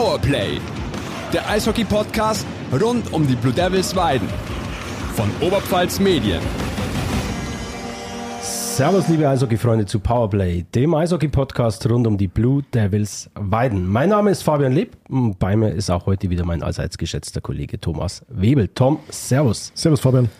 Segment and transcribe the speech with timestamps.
[0.00, 0.58] Powerplay,
[1.30, 2.46] der Eishockey-Podcast
[2.80, 4.26] rund um die Blue Devils Weiden
[5.14, 6.40] von Oberpfalz Medien.
[8.40, 13.86] Servus, liebe Eishockey-Freunde zu Powerplay, dem Eishockey-Podcast rund um die Blue Devils Weiden.
[13.86, 17.42] Mein Name ist Fabian Lieb und bei mir ist auch heute wieder mein allseits geschätzter
[17.42, 18.68] Kollege Thomas Webel.
[18.68, 19.70] Tom, Servus.
[19.74, 20.30] Servus, Fabian.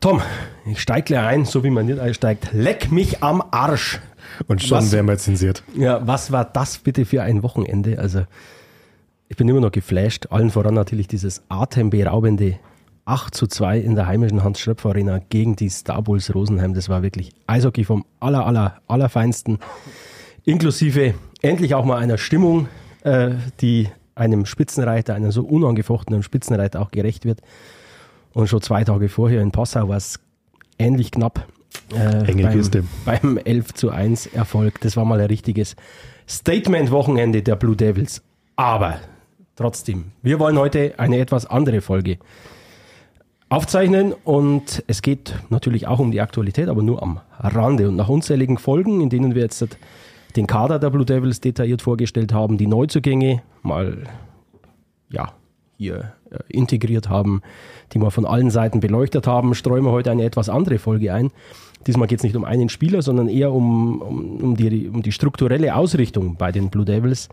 [0.00, 0.22] Tom,
[0.64, 2.48] ich steig gleich ein, so wie man nicht einsteigt.
[2.54, 4.00] Leck mich am Arsch.
[4.46, 5.62] Und schon Was- werden wir zensiert.
[5.76, 7.98] Ja, was war das bitte für ein Wochenende?
[7.98, 8.24] Also,
[9.28, 10.26] ich bin immer noch geflasht.
[10.30, 12.58] Allen voran natürlich dieses atemberaubende
[13.06, 16.72] 8 zu 2 in der heimischen Hans-Schröpfer Arena gegen die Star Bulls Rosenheim.
[16.74, 19.58] Das war wirklich Eishockey vom aller, aller, allerfeinsten.
[20.44, 22.68] Inklusive endlich auch mal einer Stimmung,
[23.02, 23.30] äh,
[23.60, 27.40] die einem Spitzenreiter, einem so unangefochtenen Spitzenreiter auch gerecht wird.
[28.32, 30.20] Und schon zwei Tage vorher in Passau war es
[30.78, 31.46] ähnlich knapp.
[31.94, 32.84] Äh, Enge beim, Kiste.
[33.04, 34.80] beim 11 zu 1 Erfolg.
[34.80, 35.76] Das war mal ein richtiges
[36.28, 38.22] Statement-Wochenende der Blue Devils.
[38.56, 39.00] Aber
[39.56, 42.18] trotzdem, wir wollen heute eine etwas andere Folge
[43.48, 47.88] aufzeichnen und es geht natürlich auch um die Aktualität, aber nur am Rande.
[47.88, 49.66] Und nach unzähligen Folgen, in denen wir jetzt
[50.36, 54.04] den Kader der Blue Devils detailliert vorgestellt haben, die Neuzugänge mal
[55.10, 55.32] ja,
[55.76, 57.42] hier äh, integriert haben,
[57.92, 61.30] die wir von allen Seiten beleuchtet haben, streuen wir heute eine etwas andere Folge ein.
[61.86, 65.12] Diesmal geht es nicht um einen Spieler, sondern eher um, um, um, die, um die
[65.12, 67.28] strukturelle Ausrichtung bei den Blue Devils,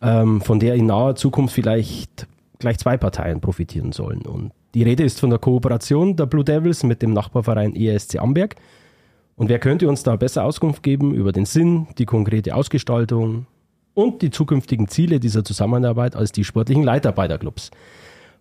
[0.00, 2.26] ähm, von der in naher Zukunft vielleicht
[2.58, 4.22] gleich zwei Parteien profitieren sollen.
[4.22, 8.56] Und die Rede ist von der Kooperation der Blue Devils mit dem Nachbarverein ESC Amberg.
[9.36, 13.46] Und wer könnte uns da besser Auskunft geben über den Sinn, die konkrete Ausgestaltung
[13.94, 17.70] und die zukünftigen Ziele dieser Zusammenarbeit als die sportlichen Leiter beider Clubs?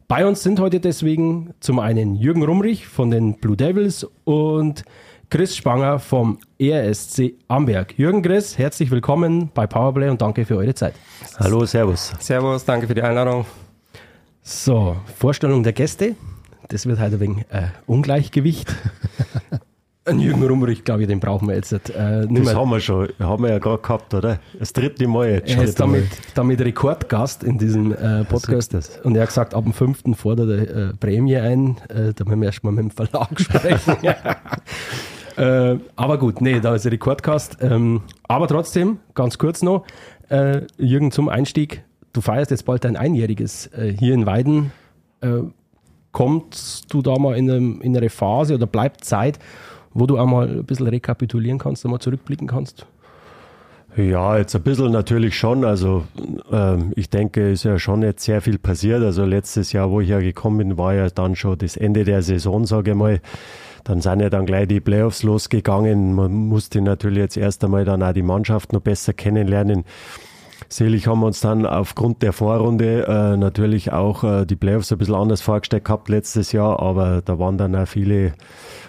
[0.08, 4.84] Bei uns sind heute deswegen zum einen Jürgen Rumrich von den Blue Devils und
[5.30, 7.98] Chris Spanger vom ERSC Amberg.
[7.98, 10.94] Jürgen, Chris, herzlich willkommen bei Powerplay und danke für eure Zeit.
[11.40, 12.14] Hallo, Servus.
[12.20, 13.46] Servus, danke für die Einladung.
[14.44, 16.16] So, Vorstellung der Gäste.
[16.70, 18.74] Das wird halt ein wenig äh, Ungleichgewicht.
[20.08, 21.80] Ein Jürgen Rumrich, glaube ich, den brauchen wir jetzt äh,
[22.28, 22.56] nicht Das mehr.
[22.56, 24.38] haben wir schon, haben wir ja gerade gehabt, oder?
[24.60, 26.06] Das dritte Mal jetzt Er ist damit,
[26.36, 28.76] damit Rekordgast in diesem äh, Podcast.
[28.76, 29.00] das.
[29.00, 30.04] Und er hat gesagt, ab dem 5.
[30.16, 31.78] fordert er äh, Prämie ein.
[31.90, 33.96] Äh, da müssen wir erstmal mit dem Verlag sprechen.
[35.38, 37.58] äh, aber gut, nee, da ist ein Rekordgast.
[37.62, 39.86] Ähm, aber trotzdem, ganz kurz noch,
[40.30, 41.84] äh, Jürgen, zum Einstieg.
[42.14, 44.72] Du feierst jetzt bald dein Einjähriges äh, hier in Weiden.
[45.22, 45.42] Äh,
[46.12, 49.38] kommst du da mal in, einem, in eine Phase oder bleibt Zeit,
[49.94, 52.88] wo du einmal ein bisschen rekapitulieren kannst, einmal zurückblicken kannst?
[53.98, 55.64] Ja, jetzt ein bisschen natürlich schon.
[55.64, 56.04] Also
[56.52, 59.02] ähm, ich denke, ist ja schon jetzt sehr viel passiert.
[59.02, 62.22] Also letztes Jahr, wo ich ja gekommen bin, war ja dann schon das Ende der
[62.22, 63.22] Saison, sage ich mal.
[63.86, 66.14] Dann sind ja dann gleich die Playoffs losgegangen.
[66.14, 69.86] Man musste natürlich jetzt erst einmal dann auch die Mannschaft noch besser kennenlernen.
[70.70, 74.98] Selig haben wir uns dann aufgrund der Vorrunde äh, natürlich auch äh, die Playoffs ein
[74.98, 78.34] bisschen anders vorgestellt gehabt letztes Jahr, aber da waren dann auch viele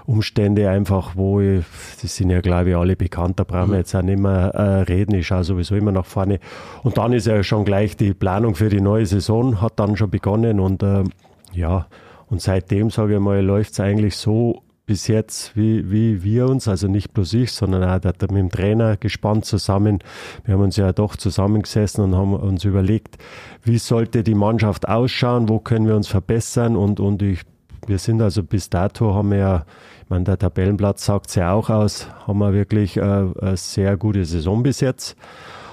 [0.06, 1.64] Umstände einfach, wo ich,
[2.02, 4.82] die sind ja glaube ich alle bekannt, da brauchen wir jetzt auch nicht mehr äh,
[4.82, 6.38] reden, ich schaue sowieso immer nach vorne.
[6.82, 10.08] Und dann ist ja schon gleich die Planung für die neue Saison, hat dann schon
[10.08, 11.04] begonnen und äh,
[11.52, 11.88] ja,
[12.28, 16.68] und seitdem, sage ich mal, läuft es eigentlich so bis jetzt, wie, wie wir uns,
[16.68, 19.98] also nicht bloß ich, sondern auch der, der mit dem Trainer gespannt zusammen.
[20.44, 23.18] Wir haben uns ja doch zusammengesessen und haben uns überlegt,
[23.64, 27.40] wie sollte die Mannschaft ausschauen, wo können wir uns verbessern und, und ich,
[27.88, 29.66] wir sind also bis dato haben wir ja,
[30.04, 33.96] ich meine, der Tabellenplatz sagt es ja auch aus, haben wir wirklich äh, eine sehr
[33.96, 35.16] gute Saison bis jetzt.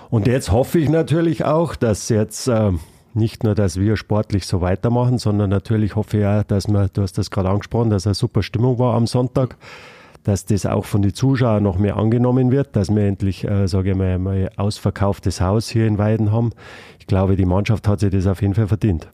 [0.09, 2.72] Und jetzt hoffe ich natürlich auch, dass jetzt äh,
[3.16, 7.01] nicht nur, dass wir sportlich so weitermachen, sondern natürlich hoffe ich auch, dass wir, du
[7.01, 9.57] hast das gerade angesprochen, dass eine super Stimmung war am Sonntag,
[10.24, 13.91] dass das auch von den Zuschauern noch mehr angenommen wird, dass wir endlich, äh, sage
[13.91, 16.51] ich mal, mal ausverkauftes Haus hier in Weiden haben.
[17.00, 19.09] Ich glaube, die Mannschaft hat sich das auf jeden Fall verdient.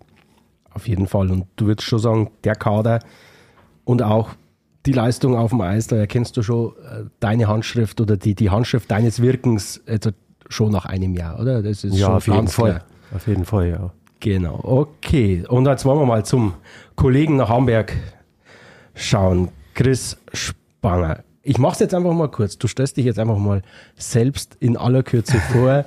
[0.72, 1.32] Auf jeden Fall.
[1.32, 3.00] Und du würdest schon sagen, der Kader
[3.86, 4.30] und auch
[4.86, 8.50] die Leistung auf dem Eis, da erkennst du schon äh, deine Handschrift oder die, die
[8.50, 10.12] Handschrift deines Wirkens also
[10.48, 11.62] schon nach einem Jahr, oder?
[11.62, 12.72] Das ist schon auf jeden Fall.
[12.72, 12.86] klar.
[13.14, 13.92] Auf jeden Fall, ja.
[14.20, 15.46] Genau, okay.
[15.48, 16.54] Und jetzt wollen wir mal zum
[16.96, 17.94] Kollegen nach Hamburg
[18.94, 19.50] schauen.
[19.74, 21.24] Chris Spanger.
[21.42, 22.58] Ich mache es jetzt einfach mal kurz.
[22.58, 23.62] Du stellst dich jetzt einfach mal
[23.96, 25.86] selbst in aller Kürze vor.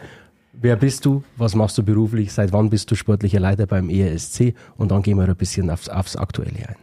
[0.55, 1.23] Wer bist du?
[1.37, 2.33] Was machst du beruflich?
[2.33, 4.55] Seit wann bist du sportlicher Leiter beim ERSC?
[4.77, 6.77] Und dann gehen wir ein bisschen aufs, aufs Aktuelle ein.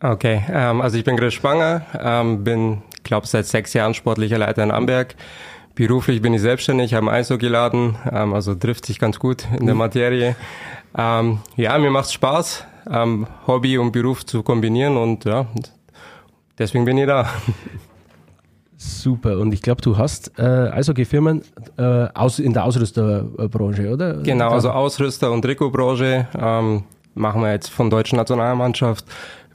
[0.00, 4.62] Okay, ähm, also ich bin Chris Spanger, ähm, bin, glaube seit sechs Jahren sportlicher Leiter
[4.62, 5.14] in Amberg.
[5.76, 9.74] Beruflich bin ich selbstständig, habe einen Eishockeyladen, ähm, also trifft sich ganz gut in der
[9.74, 10.34] Materie.
[10.96, 15.46] Ähm, ja, mir macht's Spaß, ähm, Hobby und Beruf zu kombinieren und ja,
[16.58, 17.28] deswegen bin ich da.
[18.78, 19.38] Super.
[19.38, 21.42] Und ich glaube, du hast äh, Eishockey-Firmen
[21.76, 24.14] äh, aus, in der Ausrüsterbranche, oder?
[24.22, 26.84] Genau, also Ausrüster- und Trikotbranche ähm,
[27.14, 29.04] machen wir jetzt von deutschen Nationalmannschaft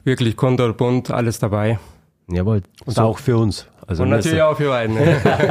[0.04, 1.80] wirklich kunterbunt, alles dabei.
[2.28, 2.62] Jawohl.
[2.84, 3.02] Und so.
[3.02, 3.66] auch für uns.
[3.92, 4.96] Also und natürlich auch für beiden.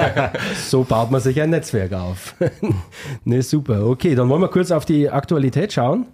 [0.67, 2.33] so baut man sich ein Netzwerk auf.
[3.23, 3.85] ne, super.
[3.85, 6.07] Okay, dann wollen wir kurz auf die Aktualität schauen.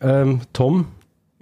[0.00, 0.86] Ähm, Tom,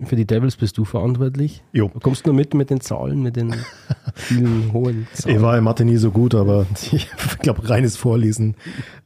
[0.05, 1.63] für die Devils bist du verantwortlich.
[1.73, 1.89] Jo.
[1.89, 3.55] Kommst du nur mit mit den Zahlen, mit den
[4.15, 5.37] vielen hohen Zahlen?
[5.37, 7.09] Ich war in Mathe nie so gut, aber ich
[7.41, 8.55] glaube, reines Vorlesen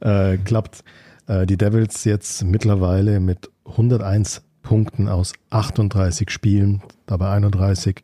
[0.01, 0.83] äh, klappt.
[1.27, 8.03] Äh, die Devils jetzt mittlerweile mit 101 Punkten aus 38 Spielen, dabei 31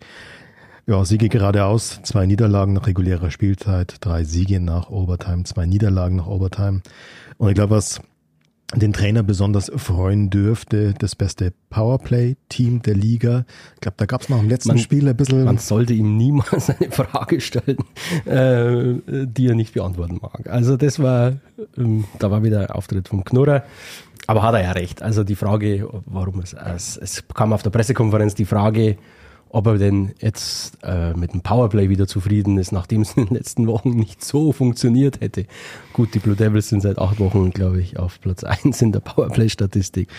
[0.90, 6.26] ja, Siege geradeaus, zwei Niederlagen nach regulärer Spielzeit, drei Siege nach Overtime, zwei Niederlagen nach
[6.26, 6.82] Overtime.
[7.38, 8.02] Und ich glaube, was
[8.76, 13.46] den Trainer besonders freuen dürfte, das beste Powerplay-Team der Liga.
[13.76, 15.44] Ich glaube, da gab es noch im letzten man, Spiel ein bisschen.
[15.44, 17.78] Man sollte ihm niemals eine Frage stellen,
[18.26, 20.50] äh, die er nicht beantworten mag.
[20.50, 21.34] Also das war,
[21.78, 23.64] ähm, da war wieder Auftritt vom Knurrer.
[24.26, 25.04] Aber hat er ja recht.
[25.04, 28.98] Also die Frage, warum es, es, es kam auf der Pressekonferenz die Frage,
[29.50, 33.36] ob er denn jetzt äh, mit dem Powerplay wieder zufrieden ist, nachdem es in den
[33.36, 35.46] letzten Wochen nicht so funktioniert hätte.
[35.94, 39.00] Gut, die Blue Devils sind seit acht Wochen, glaube ich, auf Platz eins in der
[39.00, 40.10] Powerplay-Statistik.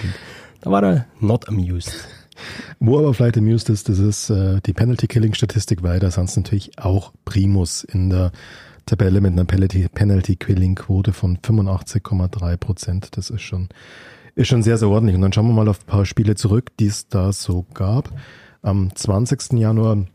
[0.61, 1.93] Da war er not amused.
[2.79, 7.13] Wo aber vielleicht amused ist, das ist äh, die Penalty-Killing-Statistik, weil da sonst natürlich auch
[7.25, 8.33] Primus in der
[8.87, 13.17] Tabelle mit einer Penalty-Killing-Quote von 85,3 Prozent.
[13.17, 13.69] Das ist schon,
[14.35, 15.15] ist schon sehr, sehr ordentlich.
[15.15, 18.11] Und dann schauen wir mal auf ein paar Spiele zurück, die es da so gab.
[18.63, 19.53] Am 20.
[19.59, 20.07] Januar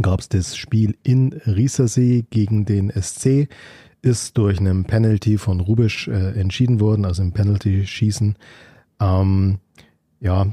[0.00, 3.48] gab es das Spiel in Riesersee gegen den SC,
[4.02, 8.36] ist durch einen Penalty von Rubisch äh, entschieden worden, also im Penalty-Schießen.
[9.00, 9.58] Ähm,
[10.20, 10.46] ja,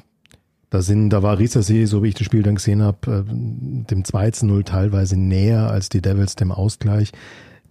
[0.70, 4.04] da sind, da war Riesersee, so wie ich das Spiel dann gesehen habe, äh, dem
[4.04, 7.12] 2-0 teilweise näher als die Devils dem Ausgleich.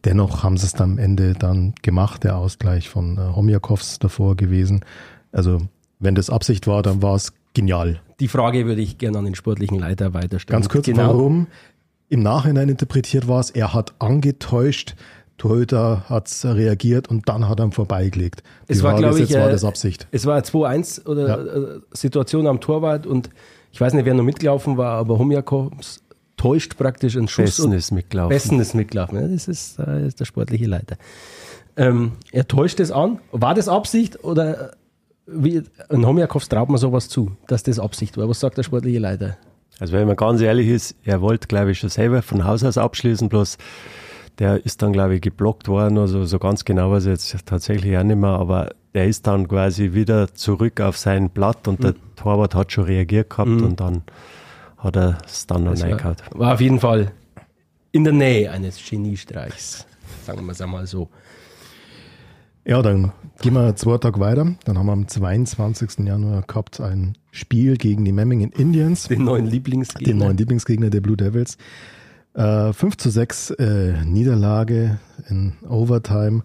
[0.04, 4.36] Dennoch haben sie es dann am Ende dann gemacht, der Ausgleich von äh, Homjakovs davor
[4.36, 4.84] gewesen.
[5.32, 5.62] Also
[5.98, 8.00] wenn das Absicht war, dann war es genial.
[8.20, 10.60] Die Frage würde ich gerne an den sportlichen Leiter weiterstellen.
[10.60, 11.08] Ganz kurz, genau.
[11.08, 11.46] warum?
[12.08, 14.94] Im Nachhinein interpretiert war es, er hat angetäuscht,
[15.38, 18.42] Torhüter hat reagiert und dann hat er ihn vorbeigelegt.
[18.68, 20.06] Die es war, glaube ich, war äh, das Absicht.
[20.10, 21.74] Es war 2-1 oder ja.
[21.76, 23.28] Äh, Situation am Torwart und
[23.70, 26.02] ich weiß nicht, wer noch mitgelaufen war, aber Homjakovs
[26.38, 27.56] täuscht praktisch einen Schuss.
[27.56, 28.30] Besten ist mitgelaufen.
[28.30, 29.20] Besten ist mitgelaufen.
[29.20, 30.96] Ja, das ist, das ist der sportliche Leiter.
[31.76, 33.18] Ähm, er täuscht es an.
[33.32, 34.72] War das Absicht oder
[35.26, 38.28] wie, in Homjakovs traut man sowas zu, dass das Absicht war.
[38.28, 39.36] Was sagt der sportliche Leiter?
[39.78, 42.78] Also wenn man ganz ehrlich ist, er wollte, glaube ich, schon selber von Haus aus
[42.78, 43.58] abschließen, bloß
[44.38, 47.96] der ist dann, glaube ich, geblockt worden, also so ganz genau weiß ich jetzt tatsächlich
[47.96, 51.84] auch nicht mehr, aber der ist dann quasi wieder zurück auf sein Blatt und mhm.
[51.84, 53.64] der Torwart hat schon reagiert gehabt mhm.
[53.64, 54.02] und dann
[54.78, 56.16] hat er es dann noch reingehauen.
[56.32, 57.12] War, war auf jeden Fall
[57.92, 59.86] in der Nähe eines Geniestreichs,
[60.24, 61.08] sagen wir es einmal so.
[62.66, 64.56] Ja, dann gehen wir zwei Tage weiter.
[64.64, 66.04] Dann haben wir am 22.
[66.04, 69.06] Januar gehabt ein Spiel gegen die Memmingen Indians.
[69.06, 70.12] Den neuen Lieblingsgegner.
[70.12, 71.58] Den neuen Lieblingsgegner der Blue Devils.
[72.34, 74.98] Äh, 5 zu 6 äh, Niederlage
[75.28, 76.42] in Overtime.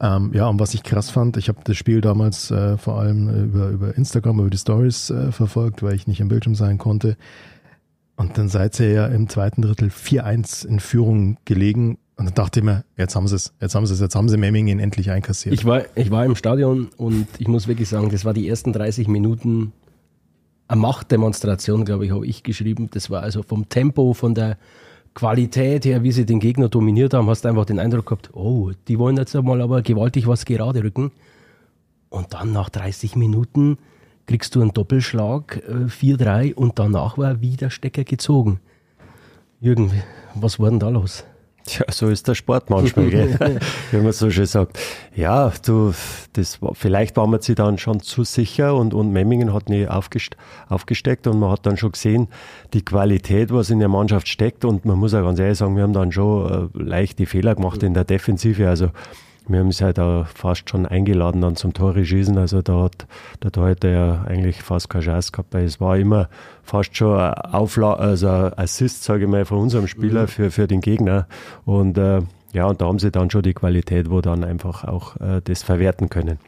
[0.00, 3.28] Ähm, ja, und was ich krass fand, ich habe das Spiel damals äh, vor allem
[3.28, 7.16] über, über Instagram, über die Stories äh, verfolgt, weil ich nicht im Bildschirm sein konnte.
[8.14, 12.58] Und dann seid ihr ja im zweiten Drittel 4-1 in Führung gelegen und dann dachte
[12.58, 15.12] ich mir, jetzt haben sie es, jetzt haben sie es, jetzt haben sie Memmingen endlich
[15.12, 15.54] einkassiert.
[15.54, 18.72] Ich war, ich war im Stadion und ich muss wirklich sagen, das war die ersten
[18.72, 19.72] 30 Minuten
[20.66, 22.90] eine Machtdemonstration, glaube ich, habe ich geschrieben.
[22.92, 24.58] Das war also vom Tempo, von der
[25.14, 28.72] Qualität her, wie sie den Gegner dominiert haben, hast du einfach den Eindruck gehabt, oh,
[28.88, 31.12] die wollen jetzt einmal aber gewaltig was gerade rücken.
[32.08, 33.78] Und dann nach 30 Minuten
[34.26, 38.58] kriegst du einen Doppelschlag, äh, 4-3 und danach war wieder Stecker gezogen.
[39.60, 39.92] Jürgen,
[40.34, 41.24] was war denn da los?
[41.68, 43.60] Tja, so ist der Sport manchmal, gell?
[43.90, 44.78] wie man so schön sagt.
[45.14, 45.92] Ja, du,
[46.32, 49.86] das war, vielleicht war man sich dann schon zu sicher und, und Memmingen hat nie
[49.86, 50.38] aufgest,
[50.70, 52.28] aufgesteckt und man hat dann schon gesehen,
[52.72, 55.82] die Qualität, was in der Mannschaft steckt und man muss auch ganz ehrlich sagen, wir
[55.82, 58.88] haben dann schon äh, leichte Fehler gemacht in der Defensive, also
[59.48, 62.36] wir haben es halt auch fast schon eingeladen dann zum Tore schießen.
[62.38, 63.06] Also da hat
[63.42, 66.28] der Torhüter ja eigentlich fast keine Chance gehabt, weil es war immer
[66.62, 70.28] fast schon ein Aufla also ein Assist, sage ich mal, von unserem Spieler mhm.
[70.28, 71.26] für, für den Gegner.
[71.64, 75.16] Und äh, ja, und da haben sie dann schon die Qualität, wo dann einfach auch
[75.16, 76.38] äh, das verwerten können.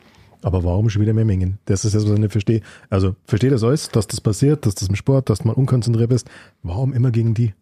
[0.43, 1.59] Aber warum schon wieder mehr Mengen?
[1.67, 2.63] Das ist das, was ich nicht verstehe.
[2.89, 6.09] Also, verstehe das alles, dass das passiert, dass das im Sport, dass du mal unkonzentriert
[6.09, 6.31] bist.
[6.63, 7.53] Warum immer gegen die?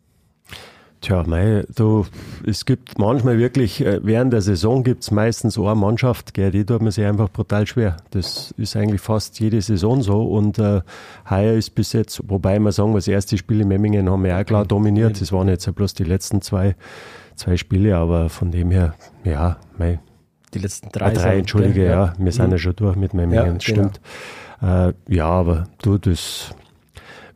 [1.00, 2.06] Tja, mei, du,
[2.44, 6.64] es gibt manchmal wirklich, äh, während der Saison gibt es meistens eine Mannschaft, gell, die
[6.64, 7.98] tut man sich einfach brutal schwer.
[8.10, 10.80] Das ist eigentlich fast jede Saison so und äh,
[11.30, 14.44] heuer ist bis jetzt, wobei man sagen, das erste Spiel in Memmingen haben wir auch
[14.44, 16.74] klar dominiert, das waren jetzt ja bloß die letzten zwei,
[17.36, 20.00] zwei Spiele, aber von dem her, ja, mei,
[20.52, 21.10] Die letzten drei.
[21.10, 21.90] drei, drei sind- entschuldige, gell?
[21.90, 22.52] ja, wir sind Mhm.
[22.52, 23.60] ja schon durch mit Memmingen, Ja, genau.
[23.60, 24.00] stimmt.
[24.60, 26.50] Äh, ja, aber du, das,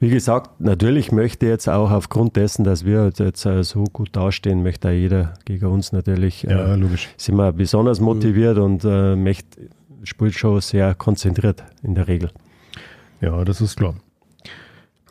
[0.02, 4.62] wie gesagt, natürlich möchte jetzt auch aufgrund dessen, dass wir jetzt äh, so gut dastehen,
[4.62, 7.08] möchte jeder gegen uns natürlich, Ja, äh, logisch.
[7.16, 9.68] sind wir besonders motiviert und äh, möchte,
[10.02, 12.30] spielt schon sehr konzentriert in der Regel.
[13.20, 13.94] Ja, das ist klar.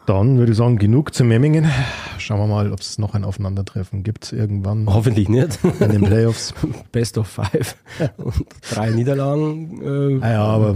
[0.08, 1.70] Dann würde ich sagen, genug zu Memmingen.
[2.18, 5.60] Schauen wir mal, ob es noch ein Aufeinandertreffen gibt irgendwann Hoffentlich nicht.
[5.80, 6.54] in den Playoffs.
[6.92, 7.76] Best of five.
[8.18, 10.20] Und drei Niederlagen.
[10.20, 10.76] Äh, Ah ja, aber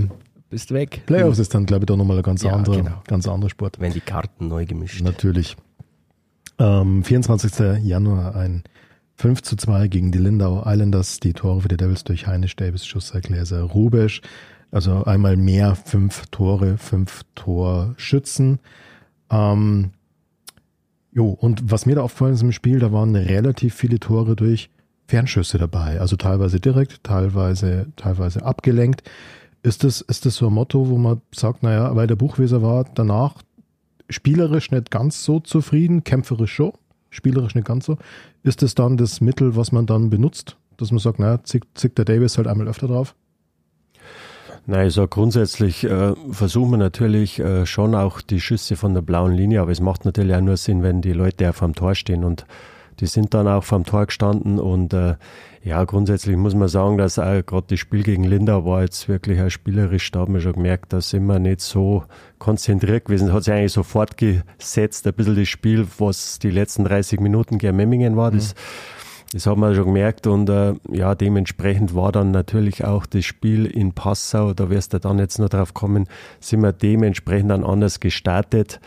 [0.55, 1.01] bist weg.
[1.05, 3.01] Playoffs ist dann, glaube ich, doch nochmal ein ganz, Ja, anderer, genau.
[3.07, 3.77] ganz anderer Sport.
[3.77, 5.01] Wenn die Karten neu gemischt.
[5.03, 5.57] Natürlich.
[6.59, 7.83] Ähm, 24.
[7.83, 8.63] Januar ein
[9.15, 11.19] 5 zu 2 gegen die Lindau Islanders.
[11.19, 14.21] Die Tore für die Devils durch Heinisch, Davis, Schusser, Gläser, Rubesch.
[14.71, 18.59] Also einmal mehr fünf Tore, fünf Torschützen.
[19.29, 19.91] Ähm,
[21.11, 24.69] jo, und was mir da aufgefallen ist im Spiel, da waren relativ viele Tore durch
[25.07, 25.99] Fernschüsse dabei.
[25.99, 29.03] Also teilweise direkt, teilweise, teilweise abgelenkt.
[29.65, 32.85] Ist das, ist das so ein Motto, wo man sagt, naja, weil der Buchweser war
[32.93, 33.33] danach
[34.11, 36.73] spielerisch nicht ganz so zufrieden, kämpferisch schon,
[37.09, 37.97] spielerisch nicht ganz so.
[38.43, 41.97] Ist das dann das Mittel, was man dann benutzt, dass man sagt, naja, zickt, zickt
[41.97, 43.15] der Davis halt einmal öfter drauf?
[44.67, 49.33] Nein, so grundsätzlich äh, versuchen wir natürlich äh, schon auch die Schüsse von der blauen
[49.33, 52.23] Linie, aber es macht natürlich auch nur Sinn, wenn die Leute auch vom Tor stehen
[52.23, 52.45] und
[52.99, 55.15] die sind dann auch vom Tor gestanden und äh,
[55.65, 59.41] ja, grundsätzlich muss man sagen, dass auch gerade das Spiel gegen Linda war jetzt wirklich
[59.41, 62.03] auch spielerisch, da hat man schon gemerkt, da sind wir nicht so
[62.37, 63.33] konzentriert gewesen.
[63.33, 67.75] Hat sich eigentlich so fortgesetzt, ein bisschen das Spiel, was die letzten 30 Minuten gegen
[67.77, 68.53] Memmingen war, das
[69.33, 73.65] das hat man schon gemerkt und äh, ja, dementsprechend war dann natürlich auch das Spiel
[73.65, 76.07] in Passau, da wirst du dann jetzt noch drauf kommen,
[76.39, 78.79] sind wir dementsprechend dann anders gestartet,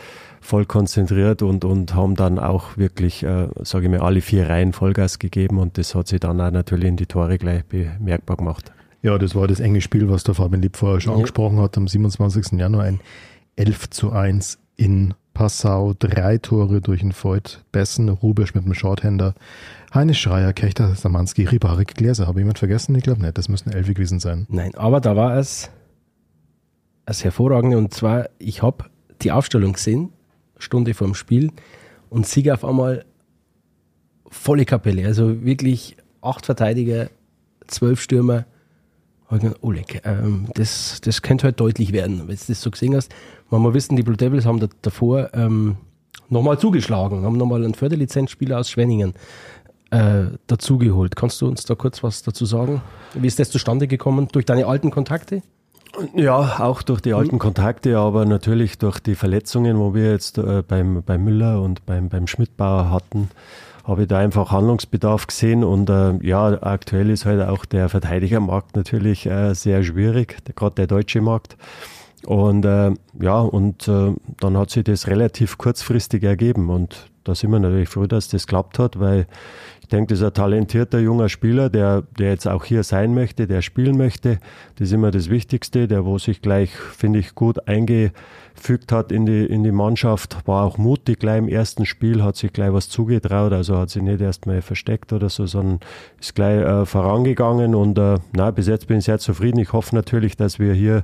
[0.49, 4.73] voll konzentriert und, und haben dann auch wirklich, äh, sage ich mal, alle vier Reihen
[4.73, 8.71] Vollgas gegeben und das hat sich dann auch natürlich in die Tore gleich bemerkbar gemacht.
[9.03, 11.17] Ja, das war das enge Spiel, was der Fabian Lieb vorher schon Ja.
[11.17, 12.59] angesprochen hat, am 27.
[12.59, 12.99] Januar ein
[13.55, 19.35] 11 zu 1 in Passau, drei Tore durch den Voigt, Bessen, Rubisch mit dem Shorthänder,
[19.93, 22.27] Heines Schreier, Kechter, Samanski, Ribarik, Gläser.
[22.27, 22.95] Habe ich jemand vergessen?
[22.95, 24.47] Ich glaube nicht, das müssten elf gewesen sein.
[24.49, 25.69] Nein, aber da war es
[27.05, 28.85] das Hervorragende und zwar, ich habe
[29.21, 30.11] die Aufstellung gesehen,
[30.59, 31.51] Stunde vorm Spiel
[32.09, 33.05] und Sieg auf einmal
[34.27, 37.09] volle Kapelle, also wirklich acht Verteidiger,
[37.67, 38.45] zwölf Stürmer.
[39.61, 43.13] Oleg, ähm, das, das könnte halt deutlich werden, wenn du das so gesehen hast.
[43.51, 45.77] Man muss wissen, die Blue Devils haben da, davor ähm,
[46.29, 49.13] nochmal zugeschlagen, haben nochmal einen Förderlizenzspieler aus Schwenningen
[49.91, 51.15] äh, dazugeholt.
[51.15, 52.81] Kannst du uns da kurz was dazu sagen?
[53.13, 54.27] Wie ist das zustande gekommen?
[54.31, 55.43] Durch deine alten Kontakte?
[56.15, 60.63] Ja, auch durch die alten Kontakte, aber natürlich durch die Verletzungen, wo wir jetzt äh,
[60.67, 63.29] beim, beim Müller und beim, beim Schmidtbauer hatten,
[63.83, 68.75] habe ich da einfach Handlungsbedarf gesehen und äh, ja, aktuell ist halt auch der Verteidigermarkt
[68.75, 71.57] natürlich äh, sehr schwierig, gerade der deutsche Markt.
[72.25, 77.51] Und äh, ja, und äh, dann hat sich das relativ kurzfristig ergeben und da sind
[77.51, 79.27] wir natürlich froh, dass das klappt hat, weil
[79.81, 83.47] ich denke, das ist ein talentierter junger Spieler, der, der jetzt auch hier sein möchte,
[83.47, 84.39] der spielen möchte.
[84.75, 89.25] Das ist immer das Wichtigste, der wo sich gleich, finde ich, gut eingefügt hat in
[89.25, 92.89] die, in die Mannschaft, war auch mutig gleich im ersten Spiel, hat sich gleich was
[92.89, 95.79] zugetraut, also hat sich nicht erst mal versteckt oder so, sondern
[96.19, 99.59] ist gleich äh, vorangegangen und äh, na, bis jetzt bin ich sehr zufrieden.
[99.59, 101.03] Ich hoffe natürlich, dass wir hier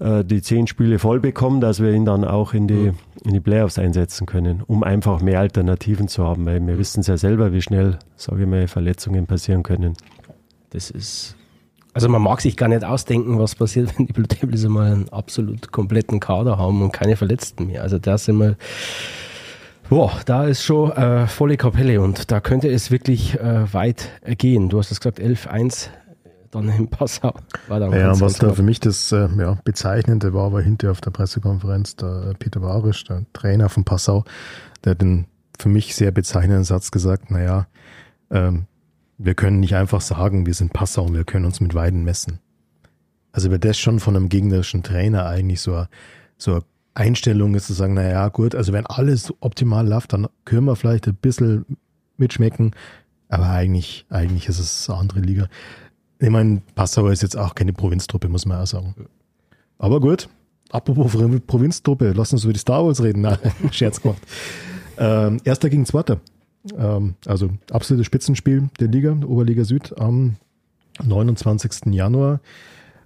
[0.00, 2.92] äh, die zehn Spiele voll bekommen, dass wir ihn dann auch in die,
[3.24, 7.08] in die Playoffs einsetzen können, um einfach mehr Alternativen zu haben, weil wir wissen es
[7.08, 9.94] ja selber, wie schnell, sage ich mal, Verletzungen passieren können.
[10.70, 11.34] Das ist.
[11.94, 15.08] Also man mag sich gar nicht ausdenken, was passiert, wenn die Blue Devils einmal einen
[15.08, 17.82] absolut kompletten Kader haben und keine Verletzten mehr.
[17.82, 18.56] Also da sind wir.
[19.88, 24.68] Boah, da ist schon äh, volle Kapelle und da könnte es wirklich äh, weit gehen.
[24.68, 25.88] Du hast es gesagt, 11-1
[26.50, 27.34] dann in Passau.
[27.68, 31.00] War dann Ja, was da für mich das äh, ja, Bezeichnende war, war hinterher auf
[31.00, 34.24] der Pressekonferenz der äh, Peter Barisch, der Trainer von Passau,
[34.84, 35.26] der hat den
[35.58, 37.66] für mich sehr bezeichnenden Satz gesagt, naja,
[38.30, 38.66] ähm,
[39.18, 42.38] wir können nicht einfach sagen, wir sind Passau und wir können uns mit Weiden messen.
[43.32, 45.88] Also wenn das schon von einem gegnerischen Trainer eigentlich so, eine-
[46.36, 46.62] so eine
[46.94, 51.06] Einstellung ist, zu sagen, naja gut, also wenn alles optimal läuft, dann können wir vielleicht
[51.08, 51.64] ein bisschen
[52.16, 52.72] mitschmecken,
[53.28, 55.48] aber eigentlich, eigentlich ist es eine andere Liga.
[56.20, 58.94] Ich meine, Passau ist jetzt auch keine Provinztruppe, muss man auch sagen.
[59.78, 60.28] Aber gut,
[60.70, 63.20] apropos Pro- Provinztruppe, lass uns über die Star Wars reden.
[63.22, 63.38] Nein,
[63.70, 64.20] Scherz gemacht.
[64.98, 66.18] Ähm, Erster gegen Zweiter.
[66.76, 70.36] Ähm, also absolutes Spitzenspiel der Liga, Oberliga Süd am
[71.04, 71.92] 29.
[71.94, 72.40] Januar.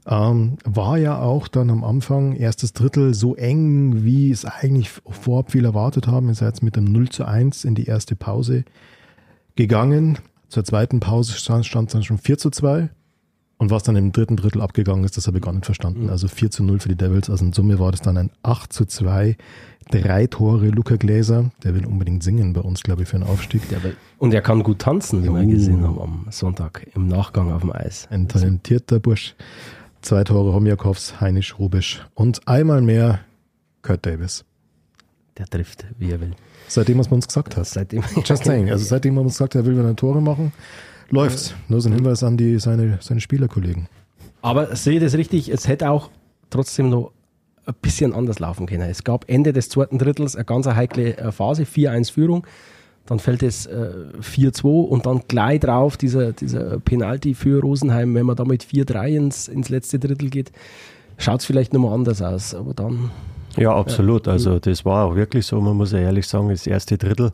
[0.07, 5.53] Ähm, war ja auch dann am Anfang erstes Drittel so eng, wie es eigentlich vorab
[5.53, 6.29] viel erwartet haben.
[6.29, 8.65] Ihr seid mit dem 0 zu 1 in die erste Pause
[9.55, 10.19] gegangen.
[10.49, 12.89] Zur zweiten Pause stand, stand dann schon 4 zu 2.
[13.63, 16.11] Und was dann im dritten Drittel abgegangen ist, das habe ich gar nicht verstanden.
[16.11, 17.31] Also 4 zu 0 für die Devils.
[17.31, 19.37] Also in Summe war das dann ein 8 zu 2.
[19.89, 21.53] Drei Tore Luca Gläser.
[21.63, 23.63] Der will unbedingt singen bei uns, glaube ich, für einen Aufstieg.
[23.85, 27.61] Will, und er kann gut tanzen, wie wir gesehen haben am Sonntag im Nachgang auf
[27.61, 28.09] dem Eis.
[28.11, 29.37] Ein talentierter Bursch.
[30.01, 33.21] Zwei Tore Homjakovs, Heinisch Rubisch und einmal mehr
[33.83, 34.45] Kurt Davis.
[35.39, 36.33] Der trifft, wie er will.
[36.67, 37.67] Seitdem, was man uns gesagt hat.
[37.67, 38.03] Seitdem.
[38.25, 38.73] Just saying.
[38.73, 40.53] Also seitdem man uns gesagt hat, er will wieder Tore machen,
[41.11, 41.55] läuft's.
[41.69, 43.89] Nur so ein Hinweis an die, seine, seine Spielerkollegen.
[44.43, 46.11] Aber sehe das richtig, es hätte auch
[46.51, 47.13] trotzdem noch
[47.67, 48.89] ein bisschen anders laufen können.
[48.89, 52.47] Es gab Ende des zweiten Drittels eine ganz heikle äh, Phase, 4-1 Führung.
[53.07, 53.91] Dann fällt es äh,
[54.21, 59.09] 4-2 und dann gleich drauf dieser, dieser Penalty für Rosenheim, wenn man da mit 4-3
[59.09, 60.53] ins, ins letzte Drittel geht,
[61.19, 62.55] schaut es vielleicht nochmal anders aus.
[62.55, 63.11] Aber dann.
[63.57, 64.29] Ja, absolut.
[64.29, 67.33] Also das war auch wirklich so, man muss ja ehrlich sagen, das erste Drittel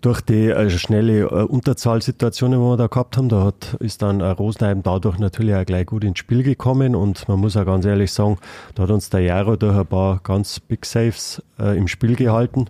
[0.00, 4.20] durch die äh, schnelle äh, Unterzahlsituationen, die wir da gehabt haben, da hat, ist dann
[4.20, 7.84] äh, Rosenheim dadurch natürlich auch gleich gut ins Spiel gekommen und man muss auch ganz
[7.84, 8.38] ehrlich sagen,
[8.74, 12.66] da hat uns der Jaro durch ein paar ganz Big Saves äh, im Spiel gehalten.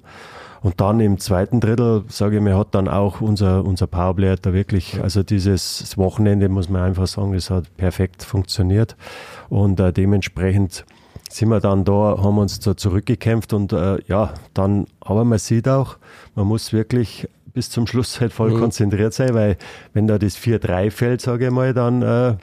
[0.62, 4.52] Und dann im zweiten Drittel, sage ich mir, hat dann auch unser, unser Powerplay da
[4.52, 8.94] wirklich, also dieses Wochenende muss man einfach sagen, das hat perfekt funktioniert.
[9.48, 10.84] Und äh, dementsprechend
[11.30, 15.68] sind wir dann da, haben uns da zurückgekämpft und äh, ja, dann, aber man sieht
[15.68, 15.96] auch,
[16.34, 18.60] man muss wirklich bis zum Schluss halt voll mhm.
[18.60, 19.56] konzentriert sein, weil
[19.92, 22.34] wenn da das 4-3 fällt, sage ich mal, dann, äh,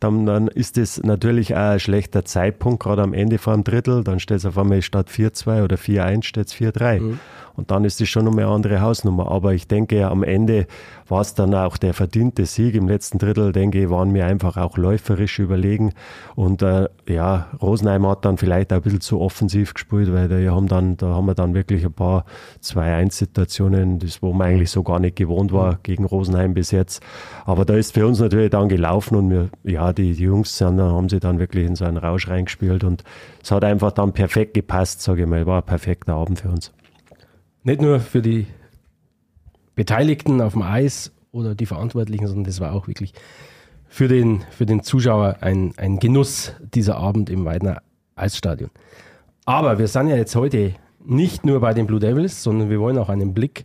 [0.00, 4.04] dann, dann ist das natürlich auch ein schlechter Zeitpunkt, gerade am Ende vor dem Drittel,
[4.04, 7.00] dann steht es auf einmal statt 4-2 oder 4-1 steht es 4-3.
[7.00, 7.20] Mhm.
[7.60, 9.30] Und dann ist es schon nochmal eine andere Hausnummer.
[9.30, 10.66] Aber ich denke, am Ende
[11.08, 12.74] war es dann auch der verdiente Sieg.
[12.74, 15.92] Im letzten Drittel, denke ich, waren wir einfach auch läuferisch überlegen.
[16.36, 20.36] Und äh, ja, Rosenheim hat dann vielleicht auch ein bisschen zu offensiv gespielt, weil da
[20.50, 22.24] haben, dann, da haben wir dann wirklich ein paar
[22.62, 27.02] 2-1-Situationen, das wo man eigentlich so gar nicht gewohnt war gegen Rosenheim bis jetzt.
[27.44, 30.80] Aber da ist für uns natürlich dann gelaufen und wir, ja, die, die Jungs sind,
[30.80, 33.04] haben sie dann wirklich in so einen Rausch reingespielt und
[33.42, 35.44] es hat einfach dann perfekt gepasst, sage ich mal.
[35.44, 36.72] War ein perfekter Abend für uns
[37.62, 38.46] nicht nur für die
[39.74, 43.12] Beteiligten auf dem Eis oder die Verantwortlichen, sondern das war auch wirklich
[43.88, 47.82] für den, für den Zuschauer ein, ein Genuss dieser Abend im Weidner
[48.16, 48.70] Eisstadion.
[49.44, 52.98] Aber wir sind ja jetzt heute nicht nur bei den Blue Devils, sondern wir wollen
[52.98, 53.64] auch einen Blick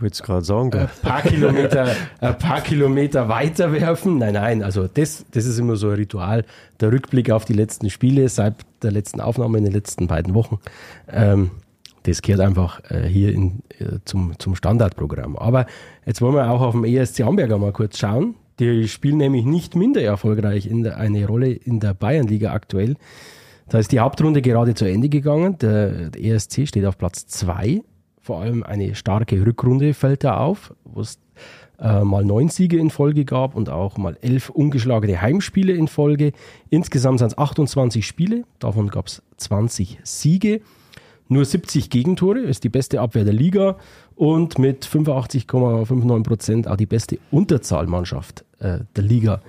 [0.00, 4.16] ich würde es gerade sagen, ein paar, Kilometer, ein paar Kilometer weiter werfen.
[4.16, 6.46] Nein, nein, also das, das ist immer so ein Ritual.
[6.80, 10.58] Der Rückblick auf die letzten Spiele seit der letzten Aufnahme in den letzten beiden Wochen.
[11.06, 11.50] Ähm,
[12.04, 15.36] das gehört einfach äh, hier in, äh, zum, zum Standardprogramm.
[15.36, 15.66] Aber
[16.06, 18.34] jetzt wollen wir auch auf dem ESC Amberger mal kurz schauen.
[18.58, 22.96] Die spielen nämlich nicht minder erfolgreich in der, eine Rolle in der Bayernliga aktuell.
[23.68, 25.56] Da ist die Hauptrunde gerade zu Ende gegangen.
[25.58, 27.82] Der, der ESC steht auf Platz 2.
[28.20, 31.18] Vor allem eine starke Rückrunde fällt da auf, wo es
[31.78, 36.32] äh, mal neun Siege in Folge gab und auch mal elf ungeschlagene Heimspiele in Folge.
[36.68, 40.60] Insgesamt sind es 28 Spiele, davon gab es 20 Siege.
[41.32, 43.76] Nur 70 Gegentore ist die beste Abwehr der Liga
[44.16, 49.40] und mit 85,59 Prozent auch die beste Unterzahlmannschaft äh, der Liga.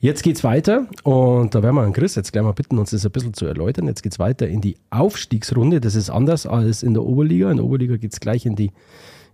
[0.00, 3.06] Jetzt geht's weiter und da werden wir an Chris jetzt gleich mal bitten, uns das
[3.06, 3.86] ein bisschen zu erläutern.
[3.86, 5.80] Jetzt geht's weiter in die Aufstiegsrunde.
[5.80, 7.48] Das ist anders als in der Oberliga.
[7.48, 8.72] In der Oberliga geht's gleich in die,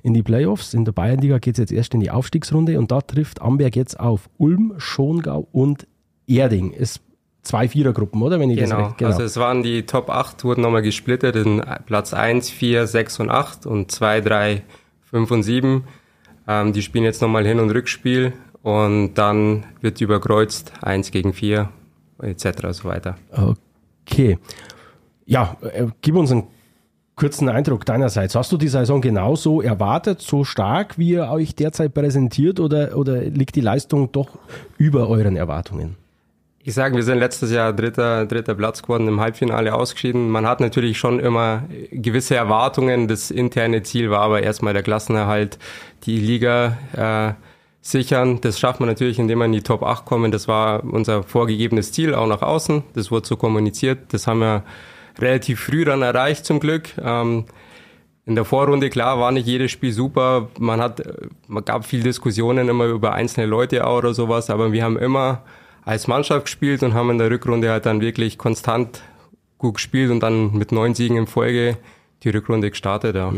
[0.03, 0.75] in die Playoffs.
[0.75, 4.29] In der Bayernliga geht's jetzt erst in die Aufstiegsrunde und da trifft Amberg jetzt auf
[4.37, 5.87] Ulm, Schongau und
[6.27, 6.75] Erding.
[6.79, 7.01] Es
[7.43, 8.39] zwei Vierergruppen, oder?
[8.41, 8.77] Wenn ich genau.
[8.77, 12.51] Das recht, genau, also es waren die Top 8, wurden nochmal gesplittet in Platz 1,
[12.51, 14.63] 4, 6 und 8 und 2, 3,
[15.11, 15.85] 5 und 7.
[16.49, 21.69] Ähm, die spielen jetzt nochmal Hin- und Rückspiel und dann wird überkreuzt 1 gegen 4
[22.23, 22.45] etc.
[22.73, 23.17] so weiter.
[24.07, 24.39] Okay.
[25.27, 26.49] Ja, äh, gib uns einen
[27.15, 28.35] kurzen Eindruck deinerseits.
[28.35, 33.21] Hast du die Saison genauso erwartet, so stark, wie ihr euch derzeit präsentiert oder, oder
[33.21, 34.39] liegt die Leistung doch
[34.79, 35.97] über euren Erwartungen?
[36.63, 40.29] Ich sage, wir sind letztes Jahr dritter, dritter Platz geworden, im Halbfinale ausgeschieden.
[40.29, 43.09] Man hat natürlich schon immer gewisse Erwartungen.
[43.09, 45.59] Das interne Ziel war aber erstmal der Klassenerhalt,
[46.05, 47.33] die Liga äh,
[47.81, 48.43] sichern.
[48.43, 50.35] Das schafft man natürlich, indem man in die Top 8 kommt.
[50.35, 52.83] Das war unser vorgegebenes Ziel, auch nach außen.
[52.93, 54.13] Das wurde so kommuniziert.
[54.13, 54.63] Das haben wir
[55.19, 56.91] relativ früh dann erreicht, zum Glück.
[57.03, 57.47] Ähm,
[58.27, 60.51] in der Vorrunde, klar, war nicht jedes Spiel super.
[60.59, 61.03] Man hat,
[61.49, 65.43] man gab viel Diskussionen immer über einzelne Leute auch oder sowas, aber wir haben immer
[65.91, 69.03] als Mannschaft gespielt und haben in der Rückrunde halt dann wirklich konstant
[69.59, 71.77] gut gespielt und dann mit neun Siegen in Folge
[72.23, 73.17] die Rückrunde gestartet.
[73.17, 73.33] Ja.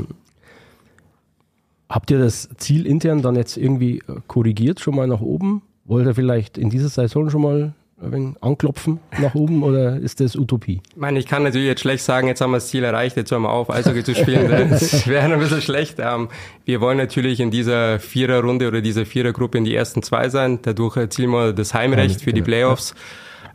[1.89, 5.63] Habt ihr das Ziel intern dann jetzt irgendwie korrigiert, schon mal nach oben?
[5.87, 10.37] Wollt ihr vielleicht in dieser Saison schon mal ein anklopfen nach oben oder ist das
[10.37, 10.81] Utopie?
[10.91, 13.31] Ich meine, ich kann natürlich jetzt schlecht sagen, jetzt haben wir das Ziel erreicht, jetzt
[13.31, 14.43] hören wir auf, Eishockey zu spielen.
[14.73, 15.97] Das wäre ein bisschen schlecht.
[15.99, 16.29] Ähm,
[16.65, 20.61] wir wollen natürlich in dieser Viererrunde oder dieser Vierergruppe in die ersten zwei sein.
[20.63, 22.95] Dadurch erzielen wir das Heimrecht für die Playoffs.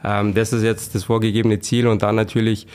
[0.03, 2.67] Ähm, das ist jetzt das vorgegebene Ziel und dann natürlich,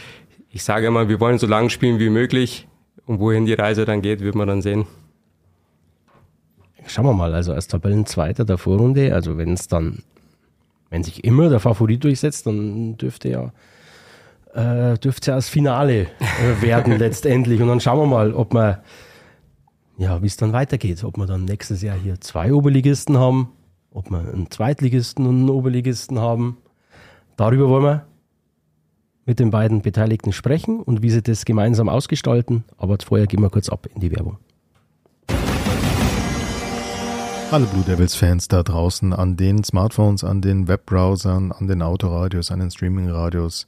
[0.51, 2.67] ich sage immer, wir wollen so lange spielen wie möglich.
[3.07, 4.87] Und wohin die Reise dann geht, wird man dann sehen.
[6.87, 10.03] Schauen wir mal, also als Tabellenzweiter der Vorrunde, also wenn es dann
[10.93, 13.53] wenn sich immer der Favorit durchsetzt, dann dürfte ja
[14.55, 17.63] äh, dürfte ja das Finale äh, werden letztendlich.
[17.63, 18.77] Und dann schauen wir mal, ob man,
[19.97, 21.03] ja, wie es dann weitergeht.
[21.03, 23.53] Ob wir dann nächstes Jahr hier zwei Oberligisten haben,
[23.91, 26.59] ob wir einen Zweitligisten und einen Oberligisten haben.
[27.39, 28.07] Darüber wollen wir
[29.25, 32.65] mit den beiden Beteiligten sprechen und wie sie das gemeinsam ausgestalten.
[32.77, 34.37] Aber vorher gehen wir kurz ab in die Werbung.
[37.53, 42.61] Alle Blue Devils-Fans da draußen an den Smartphones, an den Webbrowsern, an den Autoradios, an
[42.61, 43.67] den Streamingradios.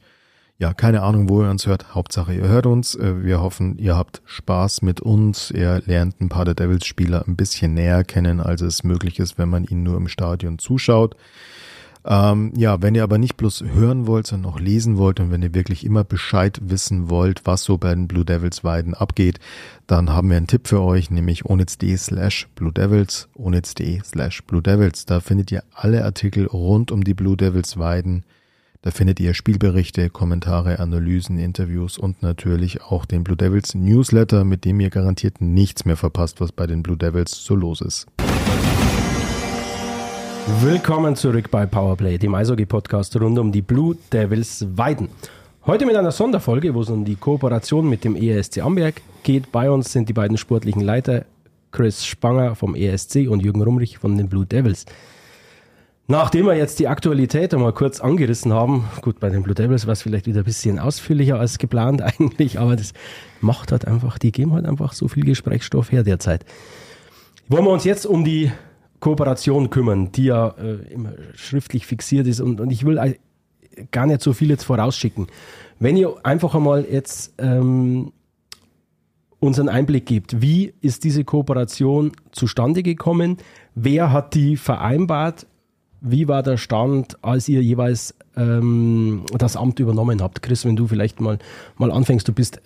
[0.56, 1.94] Ja, keine Ahnung, wo ihr uns hört.
[1.94, 2.94] Hauptsache, ihr hört uns.
[2.94, 5.50] Äh, wir hoffen, ihr habt Spaß mit uns.
[5.50, 9.50] Ihr lernt ein paar der Devils-Spieler ein bisschen näher kennen, als es möglich ist, wenn
[9.50, 11.14] man ihnen nur im Stadion zuschaut.
[12.06, 15.42] Ähm, ja, wenn ihr aber nicht bloß hören wollt, sondern auch lesen wollt und wenn
[15.42, 19.40] ihr wirklich immer Bescheid wissen wollt, was so bei den Blue Devils Weiden abgeht,
[19.86, 24.60] dann haben wir einen Tipp für euch, nämlich onitz.de slash Blue Devils, onitz.de slash Blue
[24.60, 25.06] Devils.
[25.06, 28.24] Da findet ihr alle Artikel rund um die Blue Devils Weiden.
[28.82, 34.66] Da findet ihr Spielberichte, Kommentare, Analysen, Interviews und natürlich auch den Blue Devils Newsletter, mit
[34.66, 38.06] dem ihr garantiert nichts mehr verpasst, was bei den Blue Devils so los ist.
[40.46, 45.08] Willkommen zurück bei Powerplay, dem Eishockey-Podcast rund um die Blue Devils Weiden.
[45.64, 49.50] Heute mit einer Sonderfolge, wo es um die Kooperation mit dem ESC Amberg geht.
[49.52, 51.24] Bei uns sind die beiden sportlichen Leiter
[51.72, 54.84] Chris Spanger vom ESC und Jürgen Rumrich von den Blue Devils.
[56.08, 59.94] Nachdem wir jetzt die Aktualität einmal kurz angerissen haben, gut, bei den Blue Devils war
[59.94, 62.92] es vielleicht wieder ein bisschen ausführlicher als geplant eigentlich, aber das
[63.40, 66.44] macht halt einfach, die geben halt einfach so viel Gesprächsstoff her derzeit.
[67.48, 68.52] Wollen wir uns jetzt um die
[69.00, 72.40] Kooperation kümmern, die ja äh, immer schriftlich fixiert ist.
[72.40, 73.14] Und, und ich will äh,
[73.90, 75.26] gar nicht so viel jetzt vorausschicken.
[75.78, 78.12] Wenn ihr einfach einmal jetzt ähm,
[79.40, 83.38] uns einen Einblick gibt, wie ist diese Kooperation zustande gekommen?
[83.74, 85.46] Wer hat die vereinbart?
[86.00, 90.42] Wie war der Stand, als ihr jeweils ähm, das Amt übernommen habt?
[90.42, 91.38] Chris, wenn du vielleicht mal,
[91.76, 92.60] mal anfängst, du bist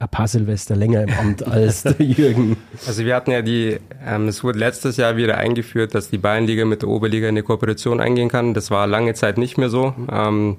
[0.00, 2.56] ein paar Silvester länger im Amt als der Jürgen.
[2.86, 6.64] Also wir hatten ja die, ähm, es wurde letztes Jahr wieder eingeführt, dass die Bayernliga
[6.64, 8.54] mit der Oberliga eine Kooperation eingehen kann.
[8.54, 9.94] Das war lange Zeit nicht mehr so.
[10.10, 10.58] Ähm,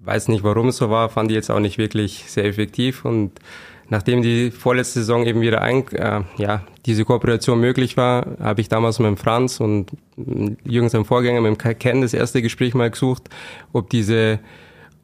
[0.00, 3.06] weiß nicht, warum es so war, fand ich jetzt auch nicht wirklich sehr effektiv.
[3.06, 3.32] Und
[3.88, 8.68] nachdem die vorletzte Saison eben wieder ein, äh, ja, diese Kooperation möglich war, habe ich
[8.68, 9.90] damals mit Franz und
[10.64, 13.30] Jürgen seinem Vorgänger, mit dem Ken, das erste Gespräch mal gesucht,
[13.72, 14.40] ob diese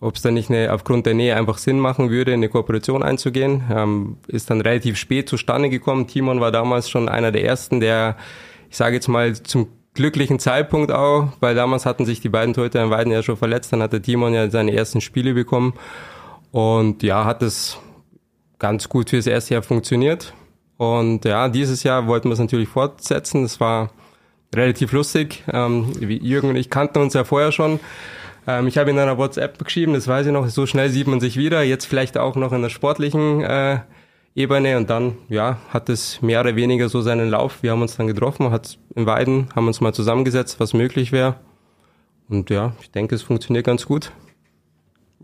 [0.05, 3.64] ob es dann nicht eine, aufgrund der Nähe einfach Sinn machen würde, eine Kooperation einzugehen.
[3.73, 6.07] Ähm, ist dann relativ spät zustande gekommen.
[6.07, 8.17] Timon war damals schon einer der ersten, der,
[8.69, 12.83] ich sage jetzt mal, zum glücklichen Zeitpunkt auch, weil damals hatten sich die beiden Torhüter
[12.83, 15.73] in Weiden ja schon verletzt, dann hatte Timon ja seine ersten Spiele bekommen
[16.51, 17.79] und ja, hat es
[18.59, 20.35] ganz gut fürs erste Jahr funktioniert.
[20.77, 23.43] Und ja, dieses Jahr wollten wir es natürlich fortsetzen.
[23.43, 23.90] Das war
[24.55, 25.45] relativ lustig.
[25.53, 27.79] Ähm, Jürgen und ich kannten uns ja vorher schon.
[28.46, 31.20] Ähm, ich habe in einer WhatsApp geschrieben, das weiß ich noch, so schnell sieht man
[31.20, 33.80] sich wieder, jetzt vielleicht auch noch in der sportlichen äh,
[34.35, 37.62] Ebene und dann, ja, hat es mehr oder weniger so seinen Lauf.
[37.62, 41.37] Wir haben uns dann getroffen, hat in Weiden, haben uns mal zusammengesetzt, was möglich wäre.
[42.28, 44.11] Und ja, ich denke, es funktioniert ganz gut.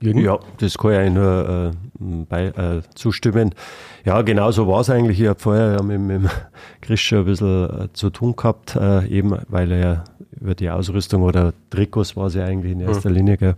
[0.01, 0.21] Jürgen?
[0.21, 3.55] Ja, das kann ich nur äh, bei, äh, zustimmen.
[4.05, 5.21] Ja, genau so war es eigentlich.
[5.21, 6.31] Ich habe vorher ja mit, mit
[6.81, 10.05] Chris schon ein bisschen äh, zu tun gehabt, äh, eben weil er ja
[10.39, 13.17] über die Ausrüstung oder Trikots war es ja eigentlich in erster mhm.
[13.17, 13.37] Linie.
[13.37, 13.55] Gell.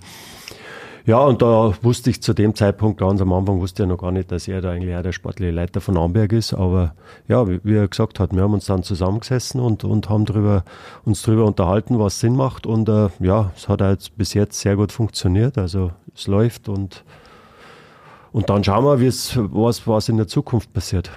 [1.05, 4.13] Ja, und da wusste ich zu dem Zeitpunkt ganz am Anfang, wusste ich noch gar
[4.13, 6.55] nicht, dass er da eigentlich auch der sportliche Leiter von Amberg ist.
[6.55, 6.95] Aber
[7.27, 10.65] ja, wie, wie er gesagt hat, wir haben uns dann zusammengesessen und, und haben drüber,
[11.05, 12.67] uns darüber unterhalten, was Sinn macht.
[12.67, 15.59] Und äh, ja, es hat halt bis jetzt sehr gut funktioniert.
[15.59, 17.03] Also es läuft und,
[18.31, 21.11] und dann schauen wir, was, was in der Zukunft passiert.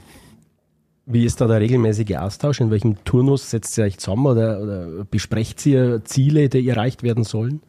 [1.08, 2.62] Wie ist da der regelmäßige Austausch?
[2.62, 7.24] In welchem Turnus setzt ihr euch zusammen oder, oder besprecht ihr Ziele, die erreicht werden
[7.24, 7.62] sollen?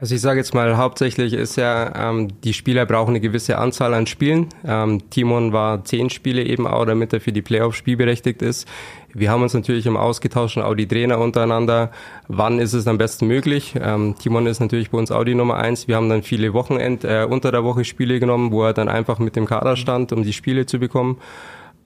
[0.00, 3.94] Also ich sage jetzt mal, hauptsächlich ist ja, ähm, die Spieler brauchen eine gewisse Anzahl
[3.94, 4.46] an Spielen.
[4.64, 8.68] Ähm, Timon war zehn Spiele eben auch, damit er für die Playoffs spielberechtigt ist.
[9.12, 11.90] Wir haben uns natürlich im Austausch und auch die Trainer untereinander,
[12.28, 13.74] wann ist es am besten möglich.
[13.80, 15.88] Ähm, Timon ist natürlich bei uns auch die Nummer eins.
[15.88, 19.18] Wir haben dann viele Wochenend, äh, unter der Woche Spiele genommen, wo er dann einfach
[19.18, 21.16] mit dem Kader stand, um die Spiele zu bekommen.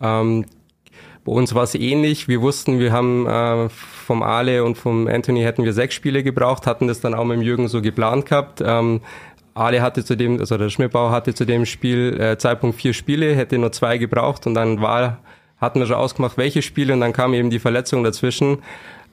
[0.03, 0.45] Ähm,
[1.25, 2.27] Bei uns war es ähnlich.
[2.27, 6.67] Wir wussten, wir haben äh, vom Ale und vom Anthony hätten wir sechs Spiele gebraucht,
[6.67, 8.61] hatten das dann auch mit dem Jürgen so geplant gehabt.
[8.65, 9.01] Ähm,
[9.55, 13.37] Ale hatte zu dem, also der Schmidbauer hatte zu dem Spiel äh, Zeitpunkt vier Spiele,
[13.37, 15.19] hätte nur zwei gebraucht und dann war,
[15.59, 18.59] hatten wir schon ausgemacht, welche Spiele und dann kam eben die Verletzung dazwischen.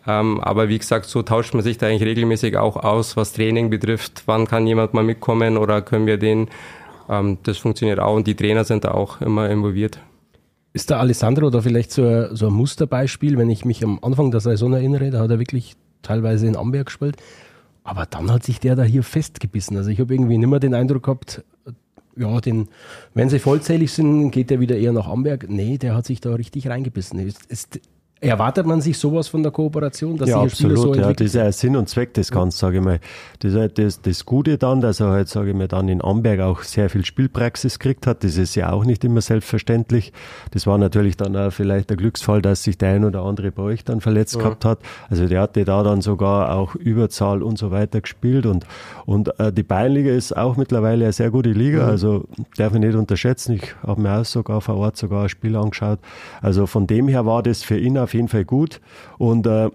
[0.08, 3.70] Ähm, aber wie gesagt, so tauscht man sich da eigentlich regelmäßig auch aus, was Training
[3.70, 4.24] betrifft.
[4.26, 6.48] Wann kann jemand mal mitkommen oder können wir den?
[7.08, 10.00] Ähm, das funktioniert auch und die Trainer sind da auch immer involviert.
[10.74, 14.32] Ist der Alessandro da vielleicht so ein, so ein Musterbeispiel, wenn ich mich am Anfang
[14.32, 17.18] der Saison erinnere, da hat er wirklich teilweise in Amberg gespielt.
[17.84, 19.76] Aber dann hat sich der da hier festgebissen.
[19.78, 21.44] Also ich habe irgendwie nicht mehr den Eindruck gehabt,
[22.16, 22.68] ja, den,
[23.14, 25.50] wenn sie vollzählig sind, geht der wieder eher nach Amberg.
[25.50, 27.20] Nee, der hat sich da richtig reingebissen.
[27.20, 27.80] Ist, ist,
[28.22, 31.50] Erwartet man sich sowas von der Kooperation, dass ja, absolut, so ja, das ist ja
[31.54, 33.00] Sinn und Zweck des Ganzen, sage ich mal.
[33.40, 36.04] Das ist halt das, das Gute dann, dass er halt, sage ich mal, dann in
[36.04, 38.26] Amberg auch sehr viel Spielpraxis gekriegt hat.
[38.26, 40.12] Das ist ja auch nicht immer selbstverständlich.
[40.52, 43.64] Das war natürlich dann auch vielleicht der Glücksfall, dass sich der ein oder andere bei
[43.64, 44.42] euch dann verletzt ja.
[44.42, 44.80] gehabt hat.
[45.10, 48.66] Also der hatte da dann sogar auch Überzahl und so weiter gespielt und,
[49.06, 51.90] und äh, die Bayernliga ist auch mittlerweile eine sehr gute Liga, mhm.
[51.90, 52.26] also
[52.58, 53.54] darf ich nicht unterschätzen.
[53.54, 56.00] Ich habe mir auch sogar vor Ort sogar ein Spiel angeschaut.
[56.42, 58.82] Also von dem her war das für ihn auf jeden Fall gut.
[59.18, 59.70] Und äh,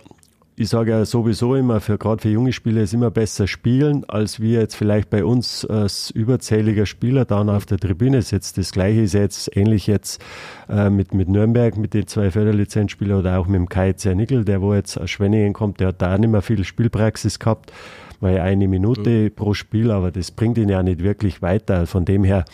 [0.56, 4.38] ich sage ja sowieso immer, für gerade für junge Spieler ist immer besser spielen, als
[4.38, 8.56] wir jetzt vielleicht bei uns als überzähliger Spieler dann auf der Tribüne sitzt.
[8.56, 10.22] Das gleiche ist jetzt ähnlich jetzt
[10.68, 14.62] äh, mit, mit Nürnberg, mit den zwei Förderlizenzspielern oder auch mit dem Kai Zernickel, der
[14.62, 17.72] wo jetzt aus Schwenningen kommt, der hat da nicht mehr viel Spielpraxis gehabt,
[18.20, 19.34] weil eine Minute mhm.
[19.34, 21.86] pro Spiel, aber das bringt ihn ja nicht wirklich weiter.
[21.86, 22.44] Von dem her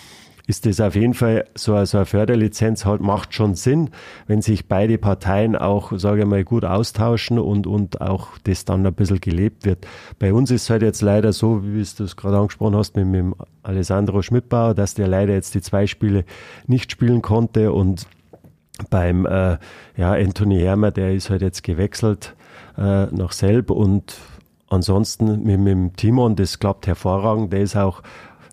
[0.47, 3.91] ist das auf jeden Fall so, so eine Förderlizenz halt macht schon Sinn,
[4.27, 8.87] wenn sich beide Parteien auch, sage ich mal, gut austauschen und, und auch das dann
[8.87, 9.87] ein bisschen gelebt wird.
[10.19, 13.07] Bei uns ist es halt jetzt leider so, wie du es gerade angesprochen hast, mit,
[13.07, 16.25] mit Alessandro Schmidbauer, dass der leider jetzt die zwei Spiele
[16.67, 18.07] nicht spielen konnte und
[18.89, 19.59] beim äh,
[19.97, 22.35] ja, Anthony Hermer, der ist halt jetzt gewechselt
[22.79, 24.17] äh, nach Selb und
[24.69, 28.03] ansonsten mit, mit dem Timon, das klappt hervorragend, der ist auch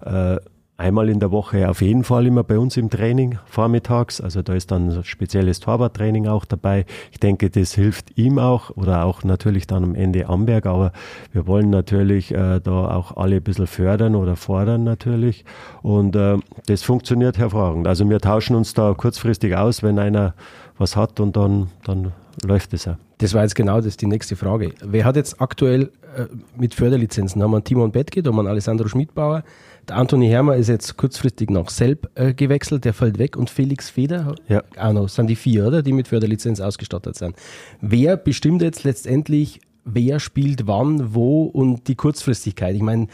[0.03, 0.37] äh,
[0.77, 4.21] einmal in der Woche auf jeden Fall immer bei uns im Training vormittags.
[4.21, 6.85] Also da ist dann ein spezielles Torwarttraining auch dabei.
[7.11, 10.67] Ich denke, das hilft ihm auch oder auch natürlich dann am Ende Amberg.
[10.67, 10.91] Aber
[11.33, 15.45] wir wollen natürlich äh, da auch alle ein bisschen fördern oder fordern natürlich.
[15.81, 16.37] Und äh,
[16.67, 17.87] das funktioniert hervorragend.
[17.87, 20.35] Also wir tauschen uns da kurzfristig aus, wenn einer
[20.77, 22.11] was hat und dann, dann
[22.45, 22.97] läuft es ja.
[23.17, 24.73] Das war jetzt genau das die nächste Frage.
[24.83, 27.41] Wer hat jetzt aktuell äh, mit Förderlizenzen?
[27.41, 29.43] Haben wir einen Timon Bettke, haben wir einen Alessandro Schmidbauer,
[29.91, 34.35] Anthony Hermer ist jetzt kurzfristig nach Selb äh, gewechselt, der fällt weg und Felix Feder
[34.47, 34.63] ja.
[34.77, 35.09] auch noch.
[35.09, 35.81] Sind die vier, oder?
[35.81, 37.35] Die mit Förderlizenz ausgestattet sind.
[37.81, 42.75] Wer bestimmt jetzt letztendlich, wer spielt wann, wo und die Kurzfristigkeit?
[42.75, 43.07] Ich meine,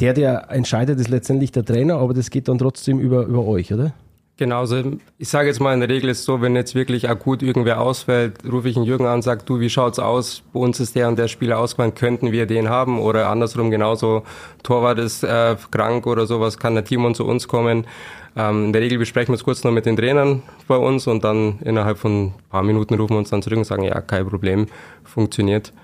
[0.00, 3.72] der, der entscheidet, ist letztendlich der Trainer, aber das geht dann trotzdem über, über euch,
[3.72, 3.94] oder?
[4.38, 4.82] Genau, also
[5.18, 7.80] ich sage jetzt mal, in der Regel ist es so, wenn jetzt wirklich akut irgendwer
[7.80, 10.42] ausfällt, rufe ich einen Jürgen an und sage, du, wie schaut's aus?
[10.52, 12.98] Bei uns ist der und der Spieler ausgefallen, könnten wir den haben?
[12.98, 14.22] Oder andersrum genauso,
[14.62, 17.86] Torwart ist äh, krank oder sowas, kann der Timon zu uns kommen?
[18.34, 21.22] Ähm, in der Regel besprechen wir es kurz noch mit den Trainern bei uns und
[21.24, 24.26] dann innerhalb von ein paar Minuten rufen wir uns dann zurück und sagen, ja, kein
[24.26, 24.66] Problem,
[25.04, 25.74] funktioniert.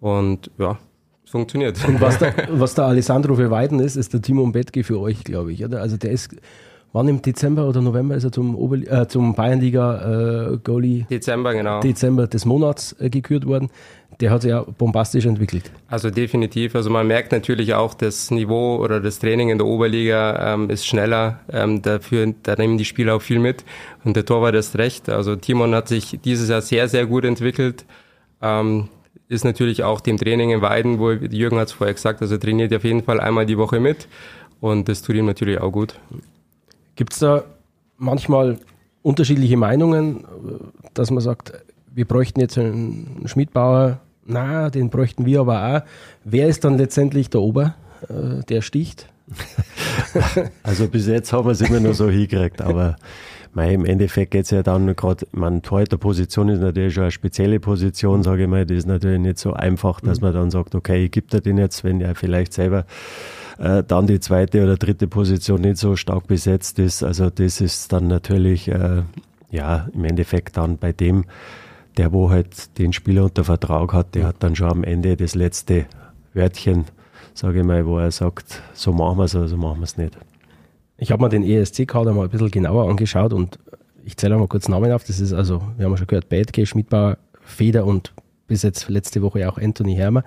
[0.00, 0.78] Und ja,
[1.22, 1.86] es funktioniert.
[1.86, 5.22] Und was der, was der Alessandro für Weiden ist, ist der Timon Bettke für euch,
[5.22, 5.62] glaube ich.
[5.62, 5.82] Oder?
[5.82, 6.34] Also der ist
[6.92, 11.06] Wann im Dezember oder November ist er zum, Ober äh, zum Bayernliga äh, Goalie?
[11.08, 11.80] Dezember, genau.
[11.80, 13.70] Dezember des Monats äh, gekürt worden.
[14.18, 15.70] Der hat sich ja bombastisch entwickelt.
[15.86, 16.74] Also definitiv.
[16.74, 20.84] Also man merkt natürlich auch, das Niveau oder das Training in der Oberliga ähm, ist
[20.84, 21.38] schneller.
[21.52, 23.64] Ähm, dafür, da nehmen die Spieler auch viel mit.
[24.04, 25.08] Und der Torwart ist recht.
[25.08, 27.84] Also Timon hat sich dieses Jahr sehr, sehr gut entwickelt.
[28.42, 28.88] Ähm,
[29.28, 32.74] ist natürlich auch dem Training in Weiden, wo Jürgen hat es vorher gesagt, also trainiert
[32.74, 34.08] auf jeden Fall einmal die Woche mit.
[34.60, 35.94] Und das tut ihm natürlich auch gut.
[37.00, 37.44] Gibt es da
[37.96, 38.58] manchmal
[39.00, 40.26] unterschiedliche Meinungen,
[40.92, 41.54] dass man sagt,
[41.94, 45.80] wir bräuchten jetzt einen Schmidbauer, na, den bräuchten wir aber auch.
[46.24, 47.74] Wer ist dann letztendlich der Ober,
[48.10, 49.08] äh, der sticht?
[50.62, 52.96] also bis jetzt haben wir es immer nur so hingekriegt, aber
[53.54, 57.60] mei, im Endeffekt geht es ja dann gerade, man Torhüter-Position ist natürlich schon eine spezielle
[57.60, 60.26] Position, sage ich mal, das ist natürlich nicht so einfach, dass mhm.
[60.26, 62.84] man dann sagt, okay, ich gebe dir den jetzt, wenn er vielleicht selber
[63.60, 67.02] äh, dann die zweite oder dritte Position nicht so stark besetzt ist.
[67.02, 69.02] Also das ist dann natürlich äh,
[69.50, 71.26] ja im Endeffekt dann bei dem,
[71.96, 75.34] der wo halt den Spieler unter Vertrag hat, der hat dann schon am Ende das
[75.34, 75.86] letzte
[76.32, 76.86] Wörtchen,
[77.34, 79.98] sage ich mal, wo er sagt, so machen wir es oder so machen wir es
[79.98, 80.16] nicht.
[80.96, 83.58] Ich habe mir den ESC-Kader mal ein bisschen genauer angeschaut und
[84.04, 85.04] ich zähle mal kurz Namen auf.
[85.04, 88.14] Das ist also, wir haben schon gehört, Bädke, Schmidbauer, Feder und
[88.46, 90.24] bis jetzt letzte Woche auch Anthony Hermer.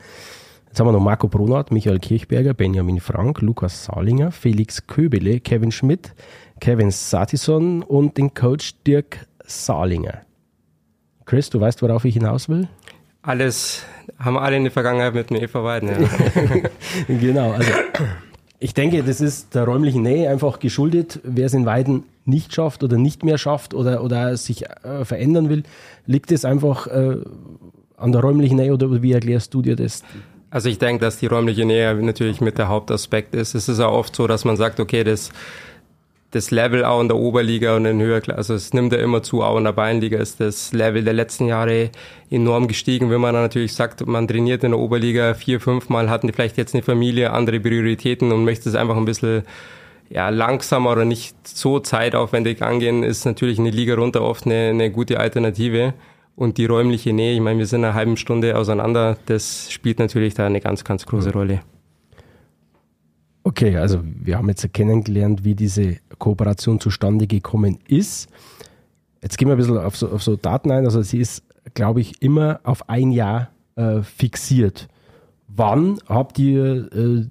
[0.74, 5.72] Jetzt haben wir noch Marco Bronert, Michael Kirchberger, Benjamin Frank, Lukas Salinger, Felix Köbele, Kevin
[5.72, 6.16] Schmidt,
[6.60, 10.22] Kevin Satison und den Coach Dirk Salinger.
[11.26, 12.68] Chris, du weißt, worauf ich hinaus will?
[13.22, 13.86] Alles
[14.18, 15.90] haben alle in der Vergangenheit mit dem Eva Weiden.
[15.90, 16.10] Ja.
[17.08, 17.72] genau, also
[18.58, 21.20] ich denke, das ist der räumlichen Nähe einfach geschuldet.
[21.24, 25.50] Wer es in Weiden nicht schafft oder nicht mehr schafft oder, oder sich äh, verändern
[25.50, 25.66] will,
[26.08, 27.18] liegt es einfach äh,
[27.96, 30.04] an der räumlichen Nähe oder wie erklärst du dir das?
[30.54, 33.56] Also ich denke, dass die räumliche Nähe natürlich mit der Hauptaspekt ist.
[33.56, 35.32] Es ist auch oft so, dass man sagt, okay, das
[36.30, 39.44] das Level auch in der Oberliga und in Höherklasse, also es nimmt ja immer zu,
[39.44, 41.92] auch in der Bayernliga ist das Level der letzten Jahre
[42.32, 43.12] enorm gestiegen.
[43.12, 46.34] Wenn man dann natürlich sagt, man trainiert in der Oberliga vier, fünf Mal, hatten die
[46.34, 49.44] vielleicht jetzt eine Familie, andere Prioritäten und möchte es einfach ein bisschen
[50.10, 54.92] ja, langsamer oder nicht so zeitaufwendig angehen, ist natürlich eine Liga runter oft eine, eine
[54.92, 55.94] gute Alternative.
[56.36, 60.34] Und die räumliche Nähe, ich meine, wir sind eine halbe Stunde auseinander, das spielt natürlich
[60.34, 61.62] da eine ganz, ganz große Rolle.
[63.44, 68.30] Okay, also wir haben jetzt kennengelernt, wie diese Kooperation zustande gekommen ist.
[69.22, 70.86] Jetzt gehen wir ein bisschen auf so, auf so Daten ein.
[70.86, 71.44] Also sie ist,
[71.74, 74.88] glaube ich, immer auf ein Jahr äh, fixiert.
[75.48, 77.26] Wann habt ihr äh,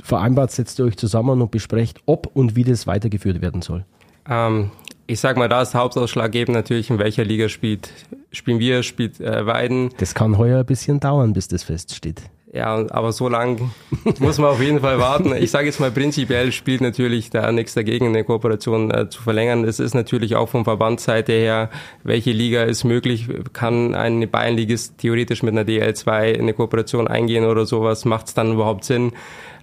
[0.00, 3.84] vereinbart, setzt ihr euch zusammen und besprecht, ob und wie das weitergeführt werden soll?
[4.28, 4.70] Ähm,
[5.06, 7.90] ich sag mal, da ist Hauptausschlaggebend natürlich, in welcher Liga spielt.
[8.32, 9.90] Spielen wir, spielt äh, Weiden.
[9.98, 12.22] Das kann heuer ein bisschen dauern, bis das feststeht.
[12.54, 13.72] Ja, aber so lang
[14.20, 15.34] muss man auf jeden Fall warten.
[15.34, 19.64] Ich sage jetzt mal, prinzipiell spielt natürlich da nichts dagegen, eine Kooperation äh, zu verlängern.
[19.64, 21.68] Es ist natürlich auch vom Verbandsseite her,
[22.04, 27.66] welche Liga ist möglich, kann eine Bayernligist theoretisch mit einer DL2 eine Kooperation eingehen oder
[27.66, 29.12] sowas, macht es dann überhaupt Sinn?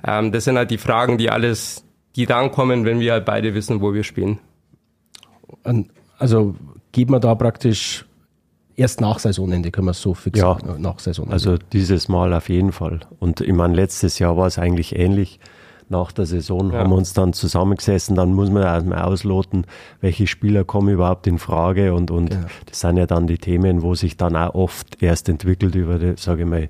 [0.06, 1.86] Ähm, das sind halt die Fragen, die alles,
[2.18, 4.40] die dann kommen, wenn wir halt beide wissen, wo wir spielen.
[6.18, 6.56] Also
[6.92, 8.06] geht man da praktisch
[8.76, 11.34] erst nach Saisonende, können wir es so fix ja, nach Saisonende.
[11.34, 13.02] Also dieses Mal auf jeden Fall.
[13.20, 15.40] Und ich meine, letztes Jahr war es eigentlich ähnlich.
[15.90, 16.80] Nach der Saison ja.
[16.80, 19.66] haben wir uns dann zusammengesessen, dann muss man erstmal ausloten,
[20.00, 22.48] welche Spieler kommen überhaupt in Frage und, und genau.
[22.66, 26.44] das sind ja dann die Themen, wo sich dann auch oft erst entwickelt über, sage
[26.44, 26.70] ich mal,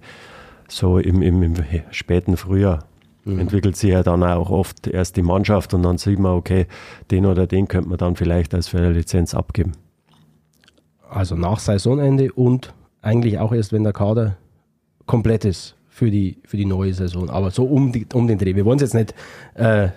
[0.68, 1.54] so im, im, im
[1.92, 2.86] späten Frühjahr.
[3.24, 3.40] Mhm.
[3.40, 6.66] entwickelt sich ja dann auch oft erst die Mannschaft und dann sieht man, okay,
[7.12, 9.74] den oder den könnte man dann vielleicht als für eine Lizenz abgeben
[11.12, 14.38] also nach Saisonende und eigentlich auch erst, wenn der Kader
[15.06, 17.30] komplett ist für die, für die neue Saison.
[17.30, 18.56] Aber so um, die, um den Dreh.
[18.56, 19.14] Wir wollen es jetzt nicht,
[19.56, 19.90] äh,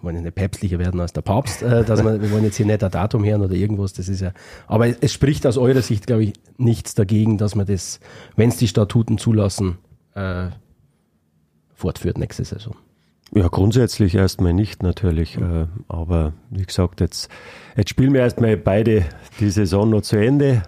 [0.00, 2.66] wollen ja nicht päpstlicher werden als der Papst, äh, dass wir, wir wollen jetzt hier
[2.66, 4.32] nicht ein Datum hören oder irgendwas, das ist ja,
[4.68, 7.98] aber es spricht aus eurer Sicht, glaube ich, nichts dagegen, dass man das,
[8.36, 9.78] wenn es die Statuten zulassen,
[10.14, 10.50] äh,
[11.78, 12.74] fortführt nächste Saison.
[13.34, 15.36] Ja, grundsätzlich erstmal nicht natürlich.
[15.36, 17.30] Äh, aber wie gesagt, jetzt,
[17.76, 19.04] jetzt spielen wir erstmal beide
[19.38, 20.62] die Saison noch zu Ende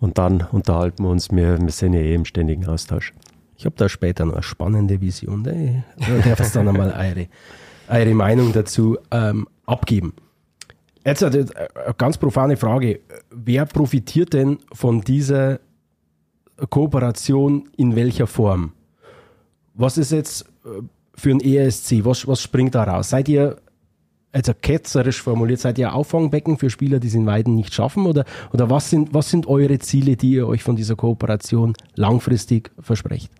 [0.00, 1.30] und dann unterhalten wir uns.
[1.30, 3.12] Wir, wir sind ja eh im ständigen Austausch.
[3.58, 5.44] Ich habe da später noch eine spannende Vision.
[5.44, 5.52] Da
[6.28, 7.28] darf dann einmal eure,
[7.88, 10.14] eure Meinung dazu ähm, abgeben.
[11.04, 11.46] Jetzt eine
[11.98, 13.00] ganz profane Frage.
[13.30, 15.60] Wer profitiert denn von dieser
[16.70, 18.72] Kooperation in welcher Form?
[19.76, 20.82] Was ist jetzt äh,
[21.14, 22.04] für ein ESC?
[22.04, 23.10] Was, was springt da raus?
[23.10, 23.56] Seid ihr,
[24.32, 28.06] also ketzerisch formuliert, seid ihr Auffangbecken für Spieler, die es in Weiden nicht schaffen?
[28.06, 32.70] Oder, oder was, sind, was sind eure Ziele, die ihr euch von dieser Kooperation langfristig
[32.80, 33.30] versprecht?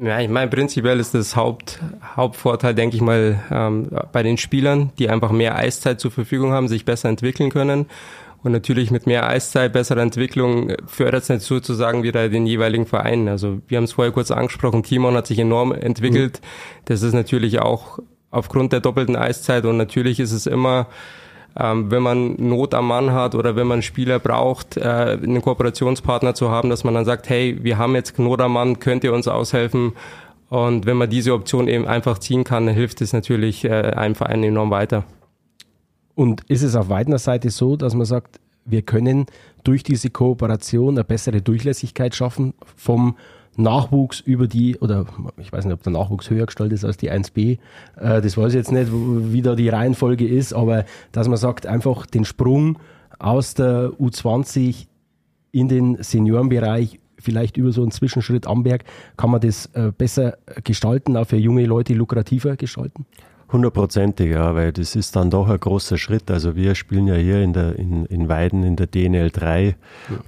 [0.00, 1.78] Ja, ich meine, prinzipiell ist das Haupt,
[2.16, 6.66] Hauptvorteil, denke ich mal, ähm, bei den Spielern, die einfach mehr Eiszeit zur Verfügung haben,
[6.66, 7.86] sich besser entwickeln können
[8.42, 13.28] und natürlich mit mehr Eiszeit, besserer Entwicklung fördert es nicht sozusagen wieder den jeweiligen Verein.
[13.28, 16.40] Also wir haben es vorher kurz angesprochen, Timon hat sich enorm entwickelt.
[16.40, 16.82] Mhm.
[16.86, 18.00] Das ist natürlich auch
[18.30, 20.88] aufgrund der doppelten Eiszeit und natürlich ist es immer,
[21.56, 26.34] ähm, wenn man Not am Mann hat oder wenn man Spieler braucht, äh, einen Kooperationspartner
[26.34, 29.12] zu haben, dass man dann sagt, hey, wir haben jetzt Not am Mann, könnt ihr
[29.12, 29.92] uns aushelfen?
[30.48, 34.14] Und wenn man diese Option eben einfach ziehen kann, dann hilft es natürlich äh, einem
[34.14, 35.04] Verein enorm weiter.
[36.14, 39.26] Und ist es auf Weidner Seite so, dass man sagt, wir können
[39.64, 43.16] durch diese Kooperation eine bessere Durchlässigkeit schaffen vom
[43.56, 47.10] Nachwuchs über die, oder ich weiß nicht, ob der Nachwuchs höher gestellt ist als die
[47.10, 47.58] 1b,
[47.96, 51.66] äh, das weiß ich jetzt nicht, wie da die Reihenfolge ist, aber dass man sagt,
[51.66, 52.78] einfach den Sprung
[53.18, 54.86] aus der U20
[55.52, 58.84] in den Seniorenbereich, vielleicht über so einen Zwischenschritt Amberg,
[59.16, 63.06] kann man das äh, besser gestalten, auch für junge Leute lukrativer gestalten?
[63.52, 66.30] Hundertprozentig, ja, weil das ist dann doch ein großer Schritt.
[66.30, 69.66] Also wir spielen ja hier in, der, in, in Weiden in der DNL 3.
[69.66, 69.74] Ja.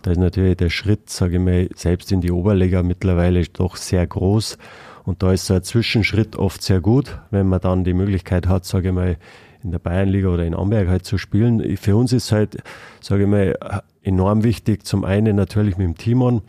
[0.03, 4.07] Da ist natürlich der Schritt, sage ich mal, selbst in die Oberliga mittlerweile doch sehr
[4.07, 4.59] groß.
[5.05, 8.67] Und da ist so ein Zwischenschritt oft sehr gut, wenn man dann die Möglichkeit hat,
[8.67, 9.17] sage ich mal,
[9.63, 11.77] in der Bayernliga oder in Amberg halt zu spielen.
[11.79, 12.63] Für uns ist halt,
[13.01, 16.43] sage ich mal, enorm wichtig, zum einen natürlich mit dem Timon,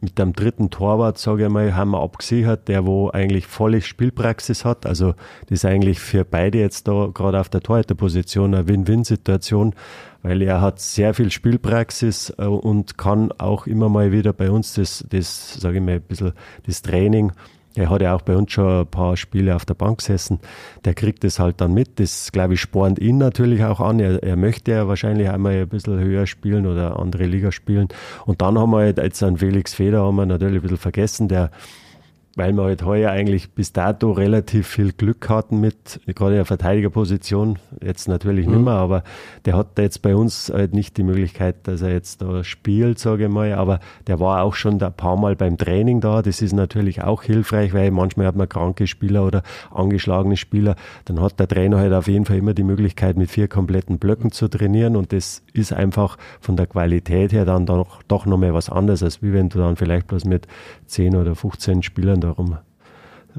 [0.00, 4.64] mit dem dritten Torwart, sage ich mal, haben wir abgesichert, der wo eigentlich volle Spielpraxis
[4.64, 4.86] hat.
[4.86, 9.74] Also das ist eigentlich für beide jetzt da gerade auf der Torhüterposition eine Win-Win-Situation,
[10.22, 14.74] weil er hat sehr viel Spielpraxis äh, und kann auch immer mal wieder bei uns
[14.74, 16.32] das, das sage ich mal, ein bisschen
[16.66, 17.32] das Training
[17.76, 20.38] er hat ja auch bei uns schon ein paar Spiele auf der Bank gesessen.
[20.84, 21.98] Der kriegt das halt dann mit.
[21.98, 23.98] Das, glaube ich, spornt ihn natürlich auch an.
[23.98, 27.88] Er, er möchte ja wahrscheinlich einmal ein bisschen höher spielen oder andere Liga spielen.
[28.26, 31.50] Und dann haben wir jetzt einen Felix Feder haben wir natürlich ein bisschen vergessen, der
[32.36, 37.58] weil wir halt heuer eigentlich bis dato relativ viel Glück hatten mit gerade der Verteidigerposition,
[37.82, 38.54] jetzt natürlich mhm.
[38.54, 39.04] nicht mehr, aber
[39.44, 43.24] der hat jetzt bei uns halt nicht die Möglichkeit, dass er jetzt da spielt, sage
[43.24, 46.52] ich mal, aber der war auch schon ein paar Mal beim Training da, das ist
[46.52, 51.48] natürlich auch hilfreich, weil manchmal hat man kranke Spieler oder angeschlagene Spieler, dann hat der
[51.48, 55.12] Trainer halt auf jeden Fall immer die Möglichkeit, mit vier kompletten Blöcken zu trainieren und
[55.12, 59.32] das ist einfach von der Qualität her dann doch, doch nochmal was anderes, als wie
[59.32, 60.48] wenn du dann vielleicht bloß mit
[60.86, 62.58] 10 oder 15 Spielern da rum,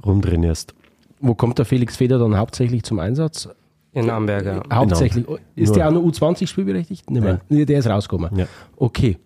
[0.06, 0.74] rumtrainierst.
[1.20, 3.50] Wo kommt der Felix Feder dann hauptsächlich zum Einsatz?
[3.94, 4.64] In Amberg, ja.
[4.74, 5.26] Hauptsächlich.
[5.26, 5.40] Genau.
[5.56, 5.76] Ist Nur.
[5.78, 7.10] der auch noch U20 spielberechtigt?
[7.10, 7.40] Mehr.
[7.50, 7.66] Ja.
[7.66, 8.38] Der ist rausgekommen.
[8.38, 8.46] Ja.
[8.76, 9.18] Okay.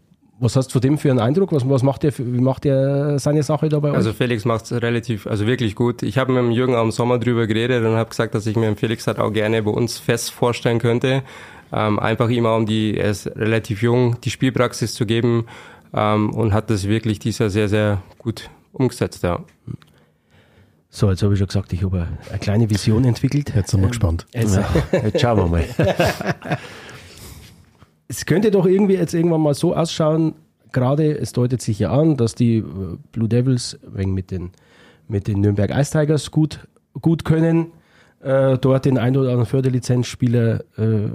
[0.41, 1.51] Was hast du von dem für einen Eindruck?
[1.51, 3.91] Was, was macht der, wie macht er seine Sache dabei?
[3.91, 6.01] Also Felix macht es relativ, also wirklich gut.
[6.01, 8.67] Ich habe mit dem Jürgen am Sommer drüber geredet und habe gesagt, dass ich mir
[8.67, 11.23] den Felix halt auch gerne bei uns fest vorstellen könnte.
[11.73, 15.45] Ähm, einfach immer um die, er ist relativ jung, die Spielpraxis zu geben
[15.93, 18.49] ähm, und hat das wirklich dieser sehr, sehr gut
[18.79, 19.43] umgesetzt, ja.
[20.89, 23.53] So, jetzt habe ich schon gesagt, ich habe eine kleine Vision entwickelt.
[23.55, 24.25] Jetzt sind wir ähm, gespannt.
[24.33, 25.65] Jetzt, ja, jetzt schauen wir mal.
[28.07, 30.33] es könnte doch irgendwie jetzt irgendwann mal so ausschauen,
[30.71, 32.63] gerade es deutet sich ja an, dass die äh,
[33.11, 34.51] Blue Devils wegen mit den,
[35.07, 36.67] mit den Nürnberg Ice Tigers gut,
[36.99, 37.67] gut können,
[38.21, 41.09] äh, dort den ein oder anderen Förderlizenzspieler äh,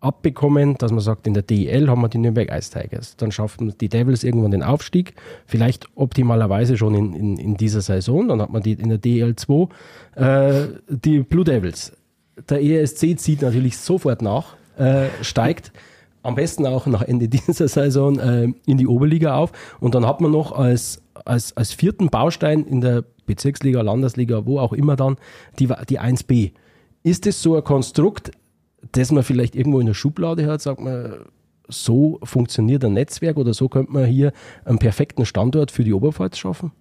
[0.00, 3.16] abbekommen, dass man sagt, in der DEL haben wir die Nürnberg Ice Tigers.
[3.16, 5.14] Dann schaffen die Devils irgendwann den Aufstieg,
[5.46, 8.28] vielleicht optimalerweise schon in, in, in dieser Saison.
[8.28, 9.68] Dann hat man die in der DEL 2
[10.16, 11.92] äh, die Blue Devils.
[12.48, 15.72] Der ESC zieht natürlich sofort nach, äh, steigt
[16.22, 19.52] am besten auch nach Ende dieser Saison äh, in die Oberliga auf.
[19.80, 24.58] Und dann hat man noch als, als, als vierten Baustein in der Bezirksliga, Landesliga, wo
[24.58, 25.16] auch immer dann,
[25.58, 26.52] die, die 1b.
[27.02, 28.30] Ist es so ein Konstrukt,
[28.92, 31.24] das man vielleicht irgendwo in der Schublade hat, sagt man,
[31.68, 34.32] so funktioniert ein Netzwerk oder so könnte man hier
[34.64, 36.72] einen perfekten Standort für die Oberpfalz schaffen?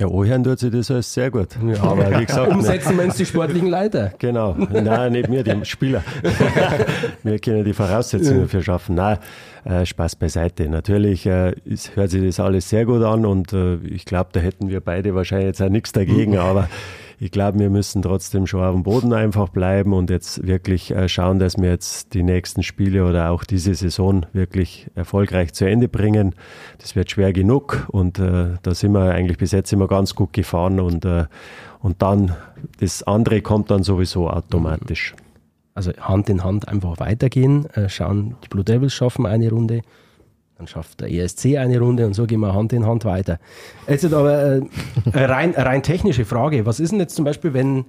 [0.00, 1.48] Ja, anhören tut sich das alles sehr gut.
[1.62, 4.14] Ja, aber wie gesagt, Umsetzen wir uns die sportlichen Leiter.
[4.18, 4.54] Genau.
[4.54, 6.02] Nein, nicht wir, die Spieler.
[7.22, 8.94] wir können die Voraussetzungen dafür schaffen.
[8.94, 9.18] Nein,
[9.64, 10.70] äh, Spaß beiseite.
[10.70, 14.40] Natürlich äh, ist, hört sich das alles sehr gut an und äh, ich glaube, da
[14.40, 16.70] hätten wir beide wahrscheinlich jetzt auch nichts dagegen, aber
[17.22, 21.06] ich glaube, wir müssen trotzdem schon auf dem Boden einfach bleiben und jetzt wirklich äh,
[21.06, 25.86] schauen, dass wir jetzt die nächsten Spiele oder auch diese Saison wirklich erfolgreich zu Ende
[25.86, 26.34] bringen.
[26.78, 30.32] Das wird schwer genug und äh, da sind wir eigentlich bis jetzt immer ganz gut
[30.32, 31.26] gefahren und, äh,
[31.80, 32.34] und dann
[32.80, 35.14] das andere kommt dann sowieso automatisch.
[35.74, 39.82] Also Hand in Hand einfach weitergehen, äh, schauen, die Blue Devils schaffen eine Runde,
[40.60, 43.38] dann schafft der ESC eine Runde und so gehen wir Hand in Hand weiter.
[43.88, 44.62] Jetzt aber äh,
[45.10, 46.66] eine rein, rein technische Frage.
[46.66, 47.86] Was ist denn jetzt zum Beispiel, wenn,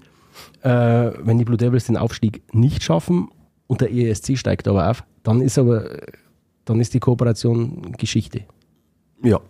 [0.61, 3.27] äh, wenn die Blue Devils den Aufstieg nicht schaffen
[3.67, 5.03] und der ESC steigt aber auf?
[5.23, 5.85] Dann ist aber
[6.63, 8.43] dann ist die Kooperation Geschichte.
[9.21, 9.41] Ja,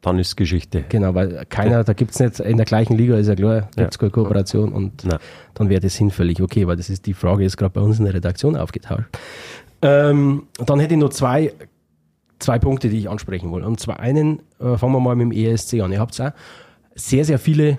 [0.00, 0.86] dann ist Geschichte.
[0.88, 3.90] Genau, weil keiner, da gibt es nicht, in der gleichen Liga ist ja klar, gibt
[3.90, 3.98] es ja.
[3.98, 5.18] keine Kooperation und Nein.
[5.52, 6.40] dann wäre das hinfällig.
[6.40, 9.04] Okay, weil das ist die Frage, ist gerade bei uns in der Redaktion aufgetaucht.
[9.82, 11.52] Ähm, dann hätte ich noch zwei
[12.44, 13.64] zwei Punkte, die ich ansprechen will.
[13.64, 15.92] Und zwar einen, äh, fangen wir mal mit dem ESC an.
[15.92, 16.30] Ihr habt auch
[16.94, 17.78] sehr, sehr viele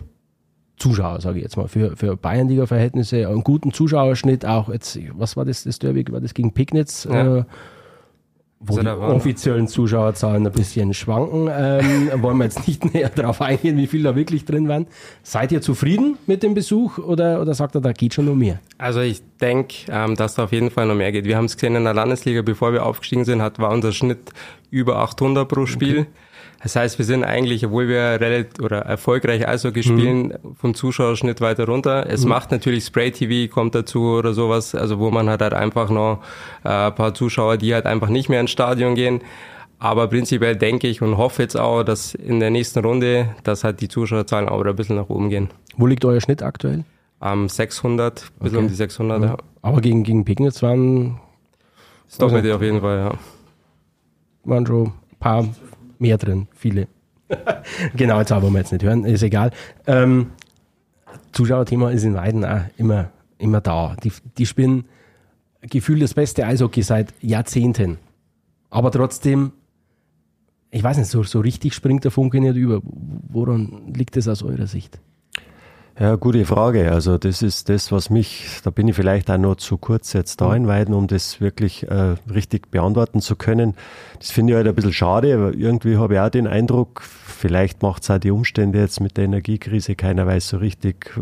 [0.77, 5.45] Zuschauer, sage ich jetzt mal, für, für Bayernliga-Verhältnisse, einen guten Zuschauerschnitt, auch jetzt, was war
[5.45, 7.05] das, das Derby, war das gegen Pignitz?
[7.09, 7.37] Ja.
[7.37, 7.43] Äh,
[8.59, 11.49] wo die offiziellen Zuschauerzahlen ein bisschen schwanken.
[11.51, 14.87] Ähm, wollen wir jetzt nicht näher darauf eingehen, wie viel da wirklich drin waren.
[15.23, 18.59] Seid ihr zufrieden mit dem Besuch oder, oder sagt er, da geht schon noch mehr?
[18.77, 21.25] Also ich denke, ähm, dass da auf jeden Fall noch mehr geht.
[21.25, 24.31] Wir haben es gesehen in der Landesliga, bevor wir aufgestiegen sind, hat, war unser Schnitt
[24.71, 25.99] über 800 pro Spiel.
[25.99, 26.09] Okay.
[26.65, 29.83] Das heißt, wir sind eigentlich, obwohl wir relativ oder erfolgreich Eishockey mhm.
[29.83, 30.55] spielen, mhm.
[30.55, 32.07] vom Zuschauerschnitt weiter runter.
[32.09, 32.29] Es mhm.
[32.29, 36.23] macht natürlich Spray TV kommt dazu oder sowas, also wo man hat halt einfach noch
[36.63, 39.21] äh, ein paar Zuschauer, die halt einfach nicht mehr ins Stadion gehen.
[39.77, 43.79] Aber prinzipiell denke ich und hoffe jetzt auch, dass in der nächsten Runde, dass halt
[43.79, 45.51] die Zuschauerzahlen auch wieder ein bisschen nach oben gehen.
[45.77, 46.83] Wo liegt euer Schnitt aktuell?
[47.19, 48.65] Am 600, ein bisschen okay.
[48.65, 49.37] um die 600, ja.
[49.61, 51.19] Aber gegen, gegen Pignitz waren...
[52.07, 53.11] Das Doppelte also, auf jeden Fall, ja.
[54.45, 55.47] Waren schon ein paar
[55.99, 56.87] mehr drin, viele.
[57.95, 59.51] genau, jetzt wollen wir jetzt nicht hören, ist egal.
[59.87, 60.31] Ähm,
[61.31, 63.95] Zuschauerthema ist in Weiden auch immer, immer da.
[64.03, 64.85] Die, die spielen
[65.61, 67.97] gefühlt das beste Eishockey seit Jahrzehnten.
[68.69, 69.53] Aber trotzdem
[70.75, 72.81] ich weiß nicht, so, so richtig springt der Funke nicht über.
[72.83, 74.99] Woran liegt das aus eurer Sicht?
[75.97, 76.91] Ja, gute Frage.
[76.91, 80.41] Also das ist das, was mich, da bin ich vielleicht auch noch zu kurz jetzt
[80.41, 83.75] da einweiden, um das wirklich äh, richtig beantworten zu können.
[84.19, 87.81] Das finde ich halt ein bisschen schade, aber irgendwie habe ich auch den Eindruck, vielleicht
[87.81, 91.17] macht es auch die Umstände jetzt mit der Energiekrise, keiner weiß so richtig,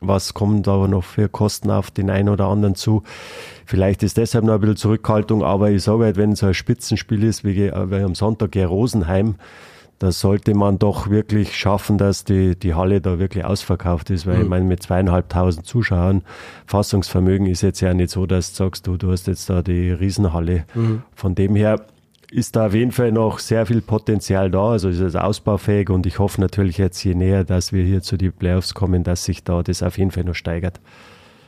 [0.00, 3.02] was kommt aber noch für Kosten auf den einen oder anderen zu.
[3.66, 7.24] Vielleicht ist deshalb noch ein bisschen Zurückhaltung, aber ich sage halt, wenn es ein Spitzenspiel
[7.24, 9.34] ist, wie, wie am Sonntag gegen Rosenheim,
[10.04, 14.36] da sollte man doch wirklich schaffen, dass die, die Halle da wirklich ausverkauft ist, weil
[14.36, 14.42] mhm.
[14.42, 16.20] ich meine, mit zweieinhalbtausend Zuschauern,
[16.66, 19.90] Fassungsvermögen ist jetzt ja nicht so, dass du sagst, du, du hast jetzt da die
[19.90, 20.66] Riesenhalle.
[20.74, 21.04] Mhm.
[21.14, 21.86] Von dem her
[22.30, 26.04] ist da auf jeden Fall noch sehr viel Potenzial da, also ist es ausbaufähig und
[26.04, 29.42] ich hoffe natürlich jetzt je näher, dass wir hier zu den Playoffs kommen, dass sich
[29.42, 30.82] da das auf jeden Fall noch steigert.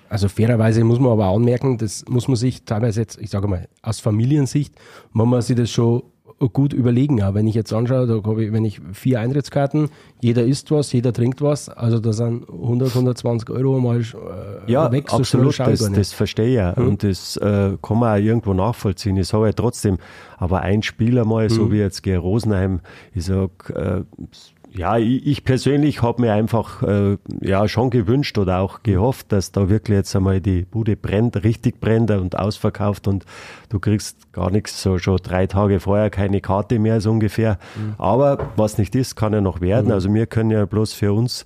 [0.09, 3.69] Also fairerweise muss man aber anmerken, das muss man sich teilweise jetzt, ich sage mal,
[3.83, 4.75] aus Familiensicht,
[5.13, 6.05] muss man sich das schon
[6.39, 7.23] gut überlegen.
[7.23, 9.89] Aber wenn ich jetzt anschaue, da habe ich, wenn ich vier Eintrittskarten,
[10.21, 14.93] jeder isst was, jeder trinkt was, also da sind 100, 120 Euro mal äh, ja,
[14.93, 15.09] weg.
[15.09, 16.77] So absolut, das, das verstehe ich ja.
[16.77, 16.89] Hm.
[16.89, 19.17] Und das äh, kann man auch irgendwo nachvollziehen.
[19.17, 19.99] Ich sage ja trotzdem,
[20.37, 21.55] aber ein Spieler mal, hm.
[21.55, 22.15] so wie jetzt G.
[22.17, 22.81] Rosenheim,
[23.15, 24.27] ich sage, äh,
[24.77, 29.69] ja, ich persönlich habe mir einfach äh, ja schon gewünscht oder auch gehofft, dass da
[29.69, 33.25] wirklich jetzt einmal die Bude brennt, richtig brennt und ausverkauft und
[33.69, 37.59] du kriegst gar nichts, so schon drei Tage vorher keine Karte mehr so ungefähr.
[37.77, 37.95] Mhm.
[37.99, 39.87] Aber was nicht ist, kann ja noch werden.
[39.87, 39.93] Mhm.
[39.93, 41.45] Also wir können ja bloß für uns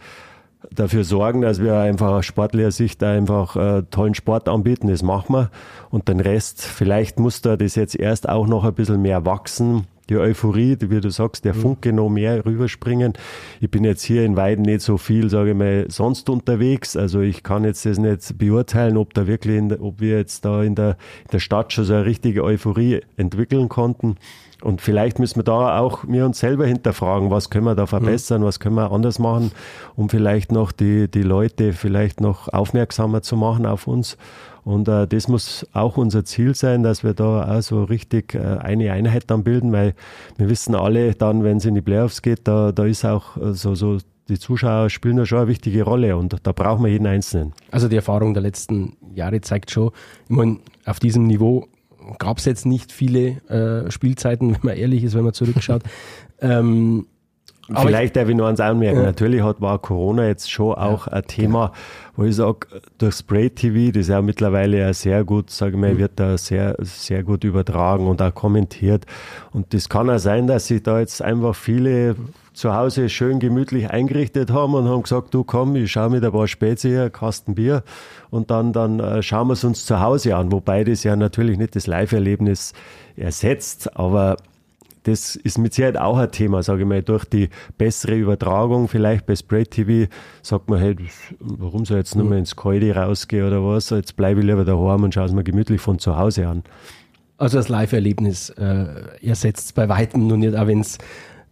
[0.71, 4.89] dafür sorgen, dass wir einfach aus sportlicher Sicht einfach äh, tollen Sport anbieten.
[4.89, 5.51] Das machen wir.
[5.91, 9.87] Und den Rest, vielleicht muss da das jetzt erst auch noch ein bisschen mehr wachsen
[10.11, 11.61] die Euphorie, die, wie du sagst, der mhm.
[11.61, 13.15] Funke noch mehr rüberspringen.
[13.61, 16.97] Ich bin jetzt hier in Weiden nicht so viel, sage ich mal, sonst unterwegs.
[16.97, 20.63] Also ich kann jetzt das nicht beurteilen, ob da wirklich, in, ob wir jetzt da
[20.63, 20.91] in der,
[21.25, 24.17] in der Stadt schon so eine richtige Euphorie entwickeln konnten.
[24.63, 28.43] Und vielleicht müssen wir da auch mir uns selber hinterfragen, was können wir da verbessern,
[28.43, 28.47] mhm.
[28.47, 29.53] was können wir anders machen,
[29.97, 34.19] um vielleicht noch die, die Leute vielleicht noch aufmerksamer zu machen auf uns.
[34.71, 38.39] Und äh, das muss auch unser Ziel sein, dass wir da auch so richtig äh,
[38.39, 39.95] eine Einheit dann bilden, weil
[40.37, 43.53] wir wissen alle dann, wenn es in die Playoffs geht, da, da ist auch äh,
[43.53, 43.99] so, so
[44.29, 47.53] die Zuschauer spielen da schon eine wichtige Rolle und da brauchen wir jeden Einzelnen.
[47.73, 49.91] Also die Erfahrung der letzten Jahre zeigt schon,
[50.29, 51.67] ich meine, auf diesem Niveau
[52.19, 55.83] gab es jetzt nicht viele äh, Spielzeiten, wenn man ehrlich ist, wenn man zurückschaut.
[56.41, 57.07] ähm,
[57.77, 58.99] Vielleicht darf ich noch eins anmerken.
[58.99, 59.05] Ja.
[59.05, 61.79] Natürlich hat, war Corona jetzt schon auch ja, ein Thema, genau.
[62.17, 62.67] wo ich sage,
[62.99, 65.99] durch Spray TV, das ist ja mittlerweile ja sehr gut, sage ich mal, mhm.
[65.99, 69.07] wird da sehr, sehr gut übertragen und auch kommentiert.
[69.53, 72.17] Und das kann auch sein, dass sich da jetzt einfach viele
[72.53, 76.33] zu Hause schön gemütlich eingerichtet haben und haben gesagt, du komm, ich schaue mit ein
[76.33, 77.83] paar Spezie, Kasten Bier
[78.31, 80.53] und dann, dann äh, schauen wir es uns zu Hause an.
[80.53, 82.73] Wobei das ja natürlich nicht das Live-Erlebnis
[83.17, 84.37] ersetzt, aber
[85.05, 87.49] das ist mit Sicherheit auch ein Thema, sage ich mal, durch die
[87.79, 90.11] bessere Übertragung, vielleicht bei Spray TV,
[90.43, 90.97] sagt man, hey,
[91.39, 94.65] warum soll ich jetzt nur mal ins Kalte rausgehen oder was, jetzt bleibe ich lieber
[94.65, 96.63] daheim und schaue es mir gemütlich von zu Hause an.
[97.39, 98.87] Also das Live-Erlebnis äh,
[99.23, 100.99] ersetzt es bei weitem noch nicht, auch wenn es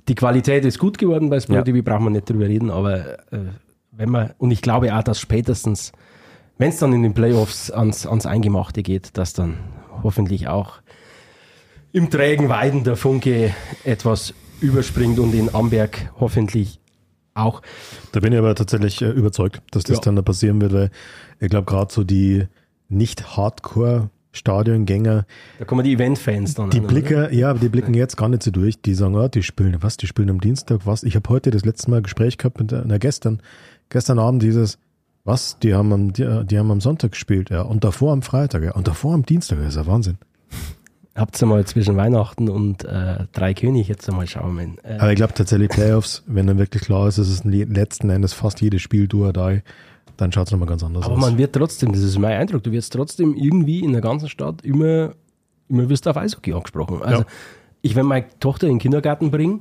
[0.09, 1.63] die Qualität ist gut geworden bei Spray ja.
[1.63, 3.47] TV, braucht man nicht drüber reden, aber äh,
[3.93, 5.93] wenn man, und ich glaube auch, dass spätestens,
[6.59, 9.59] wenn es dann in den Playoffs ans, ans Eingemachte geht, dass dann
[10.03, 10.81] hoffentlich auch
[11.93, 16.81] im trägen Weiden der Funke etwas überspringt und in Amberg hoffentlich
[17.35, 17.63] auch.
[18.13, 20.03] Da bin ich aber tatsächlich äh, überzeugt, dass das ja.
[20.03, 20.91] dann da passieren wird, weil
[21.41, 22.47] ich glaube gerade so die
[22.89, 25.25] nicht Hardcore Stadiongänger.
[25.59, 26.71] Da kommen die Event-Fans dann.
[26.71, 27.33] Die an, Blicker, oder?
[27.33, 28.81] ja, die blicken jetzt gar nicht so durch.
[28.83, 31.03] Die sagen, oh, die spielen was, die spielen am Dienstag was.
[31.03, 33.41] Ich habe heute das letzte Mal ein Gespräch gehabt mit, na gestern,
[33.89, 34.79] gestern Abend dieses,
[35.25, 38.63] was, die haben am, die, die haben am Sonntag gespielt, ja, und davor am Freitag,
[38.65, 40.19] ja, und davor am Dienstag, das ist ja Wahnsinn
[41.19, 44.79] habt ihr mal zwischen Weihnachten und äh, Drei König jetzt einmal schauen.
[44.83, 48.33] Äh, Aber ich glaube tatsächlich Playoffs, wenn dann wirklich klar ist, dass es letzten Endes
[48.33, 49.61] fast jedes Spiel du oder
[50.17, 51.19] dann schaut es nochmal ganz anders Aber aus.
[51.19, 54.29] Aber man wird trotzdem, das ist mein Eindruck, du wirst trotzdem irgendwie in der ganzen
[54.29, 55.13] Stadt immer,
[55.69, 57.03] immer wirst du auf Eishockey angesprochen.
[57.03, 57.27] Also ja.
[57.83, 59.61] ich, wenn meine Tochter in den Kindergarten bringe,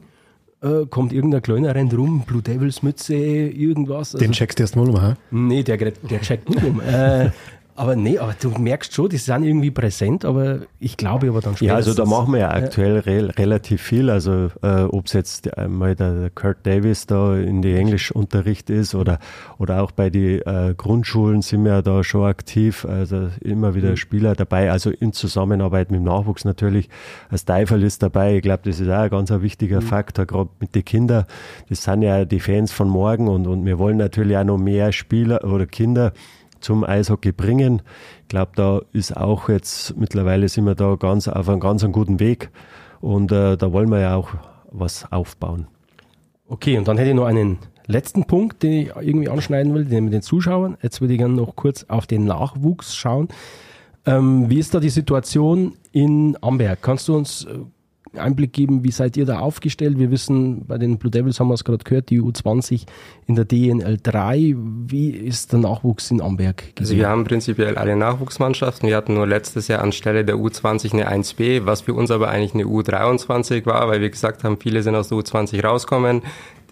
[0.61, 4.15] äh, kommt irgendein Kleiner, rennt rum, Blue Devils Mütze, irgendwas.
[4.15, 5.13] Also, Den checkst du erst mal um, hä?
[5.29, 6.81] Nee, der, der checkt nicht um.
[6.81, 7.29] äh,
[7.77, 11.55] aber nee, aber du merkst schon, die sind irgendwie präsent, aber ich glaube aber dann
[11.55, 11.71] später.
[11.71, 14.09] Ja, also da machen wir ja aktuell re relativ viel.
[14.09, 19.19] Also äh, ob es jetzt einmal der Kurt Davis da in die Englischunterricht ist oder,
[19.59, 22.83] oder auch bei den äh, Grundschulen sind wir ja da schon aktiv.
[22.83, 23.97] Also immer wieder mhm.
[23.97, 26.89] Spieler dabei, also in Zusammenarbeit mit dem Nachwuchs natürlich.
[27.29, 28.37] Als Teufel ist dabei.
[28.37, 29.85] Ich glaube, das ist auch ein ganz ein wichtiger mhm.
[29.85, 31.25] Faktor, gerade mit den Kindern.
[31.69, 34.91] Das sind ja die Fans von morgen und, und wir wollen natürlich auch noch mehr
[34.91, 36.11] Spieler oder Kinder
[36.59, 37.81] zum Eishockey bringen.
[38.23, 42.19] Ich glaube, da ist auch jetzt mittlerweile sind wir da ganz auf einem ganz guten
[42.19, 42.49] Weg
[43.01, 44.29] und äh, da wollen wir ja auch
[44.71, 45.67] was aufbauen.
[46.47, 50.05] Okay, und dann hätte ich noch einen letzten Punkt, den ich irgendwie anschneiden will, den
[50.05, 50.77] mit den Zuschauern.
[50.81, 53.29] Jetzt würde ich gerne noch kurz auf den Nachwuchs schauen.
[54.05, 56.81] Ähm, wie ist da die Situation in Amberg?
[56.81, 57.59] Kannst du uns äh,
[58.19, 59.97] Einblick geben, wie seid ihr da aufgestellt?
[59.97, 62.85] Wir wissen, bei den Blue Devils haben wir es gerade gehört, die U20
[63.25, 64.55] in der DNL 3.
[64.57, 66.63] Wie ist der Nachwuchs in Amberg?
[66.79, 68.87] Also wir haben prinzipiell alle Nachwuchsmannschaften.
[68.87, 72.53] Wir hatten nur letztes Jahr anstelle der U20 eine 1B, was für uns aber eigentlich
[72.53, 76.21] eine U23 war, weil wir gesagt haben, viele sind aus der U20 rauskommen.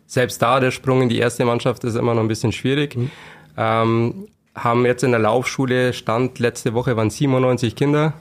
[0.07, 2.95] Selbst da der Sprung in die erste Mannschaft ist immer noch ein bisschen schwierig.
[2.95, 3.11] Mhm.
[3.57, 8.13] Ähm, haben jetzt in der Laufschule Stand letzte Woche waren 97 Kinder.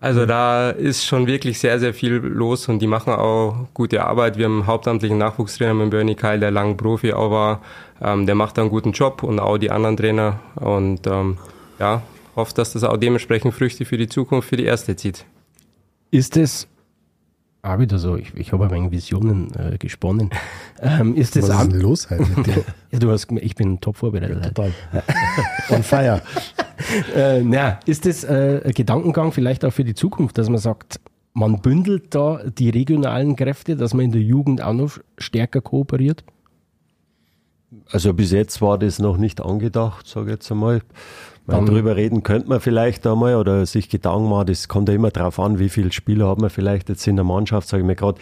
[0.00, 4.36] Also da ist schon wirklich sehr, sehr viel los und die machen auch gute Arbeit.
[4.36, 7.62] Wir haben einen hauptamtlichen Nachwuchstrainer mit Bernie Keil, der lang Profi auch war.
[8.00, 10.40] Ähm, der macht da einen guten Job und auch die anderen Trainer.
[10.56, 11.38] Und ähm,
[11.78, 12.02] ja,
[12.36, 15.24] hoffe, dass das auch dementsprechend Früchte für die Zukunft, für die erste zieht.
[16.10, 16.68] Ist es
[17.66, 20.30] auch wieder so, ich, ich habe meine Visionen äh, gesponnen.
[20.80, 22.64] Ähm, ist das Was ist denn los mit dir?
[22.90, 24.38] ja, du hast, ich bin top vorbereitet.
[24.42, 24.72] Ja, total.
[25.70, 26.22] On fire.
[27.14, 31.00] äh, na, ist das äh, ein Gedankengang vielleicht auch für die Zukunft, dass man sagt,
[31.32, 36.24] man bündelt da die regionalen Kräfte, dass man in der Jugend auch noch stärker kooperiert?
[37.90, 40.82] Also bis jetzt war das noch nicht angedacht, sage ich jetzt einmal.
[41.46, 45.10] Dann drüber reden könnte man vielleicht einmal oder sich Gedanken machen, das kommt ja immer
[45.10, 47.94] darauf an, wie viele Spieler hat man vielleicht jetzt in der Mannschaft, sage ich mir
[47.94, 48.20] gerade,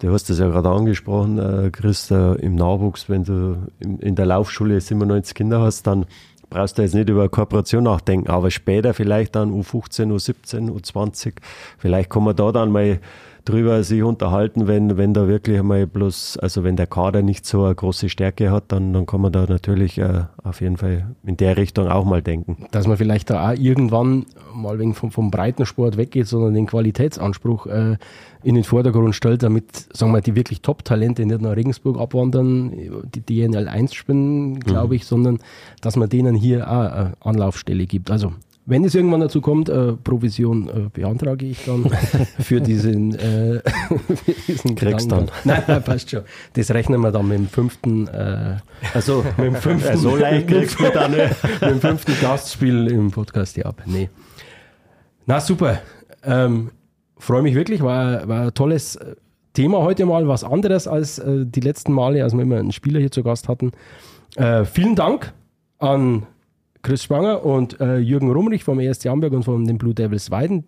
[0.00, 4.14] du hast das ja gerade angesprochen, äh, Chris, äh, im Nachwuchs, wenn du in, in
[4.16, 6.06] der Laufschule 97 Kinder hast, dann
[6.50, 11.34] brauchst du jetzt nicht über Kooperation nachdenken, aber später vielleicht dann U15, U17, U20,
[11.78, 13.00] vielleicht kann man da dann mal
[13.46, 17.64] drüber sich unterhalten, wenn, wenn da wirklich einmal bloß, also wenn der Kader nicht so
[17.64, 21.36] eine große Stärke hat, dann, dann kann man da natürlich äh, auf jeden Fall in
[21.36, 22.66] der Richtung auch mal denken.
[22.72, 27.66] Dass man vielleicht da auch irgendwann mal wegen vom, vom Breitensport weggeht, sondern den Qualitätsanspruch
[27.66, 27.96] äh,
[28.42, 32.72] in den Vordergrund stellt, damit, sagen wir, die wirklich Top-Talente nicht nach Regensburg abwandern,
[33.14, 34.92] die DNL 1 spielen, glaube mhm.
[34.94, 35.38] ich, sondern
[35.80, 38.10] dass man denen hier auch eine Anlaufstelle gibt.
[38.10, 38.32] Also
[38.66, 41.88] wenn es irgendwann dazu kommt, äh, Provision äh, beantrage ich dann
[42.40, 45.30] für diesen, äh, für diesen Kriegst dann.
[45.44, 46.22] Nein, nein, passt schon.
[46.54, 48.56] Das rechnen wir dann mit dem fünften, äh,
[48.92, 53.54] also mit dem fünften, so leicht kriegst du dann mit dem fünften Gastspiel im Podcast
[53.54, 53.82] hier ab.
[53.86, 54.10] Nee.
[55.26, 55.80] Na super.
[56.24, 56.70] Ähm,
[57.18, 59.16] Freue mich wirklich, war, war ein tolles äh,
[59.54, 63.00] Thema heute mal, was anderes als äh, die letzten Male, als wir immer einen Spieler
[63.00, 63.72] hier zu Gast hatten.
[64.36, 65.32] Äh, vielen Dank
[65.78, 66.26] an
[66.86, 70.66] Chris Schwanger und äh, Jürgen Rumrich vom ESC Hamburg und von den Blue Devils Weiden,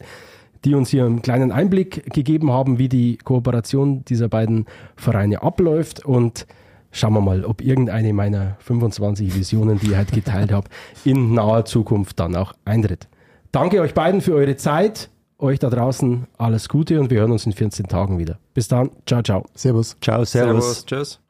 [0.64, 4.66] die uns hier einen kleinen Einblick gegeben haben, wie die Kooperation dieser beiden
[4.96, 6.04] Vereine abläuft.
[6.04, 6.48] Und
[6.90, 10.66] schauen wir mal, ob irgendeine meiner 25 Visionen, die ich halt geteilt habe,
[11.04, 13.06] in naher Zukunft dann auch eintritt.
[13.52, 15.10] Danke euch beiden für eure Zeit.
[15.38, 18.40] Euch da draußen alles Gute und wir hören uns in 14 Tagen wieder.
[18.54, 18.90] Bis dann.
[19.06, 19.44] Ciao, ciao.
[19.54, 19.96] Servus.
[20.00, 20.82] Ciao, servus.
[20.82, 20.84] servus.
[20.84, 21.20] Tschüss.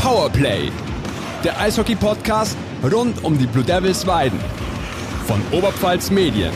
[0.00, 0.70] Powerplay
[1.44, 4.38] der Eishockey-Podcast rund um die Blue Devils Weiden
[5.26, 6.52] von Oberpfalz Medien.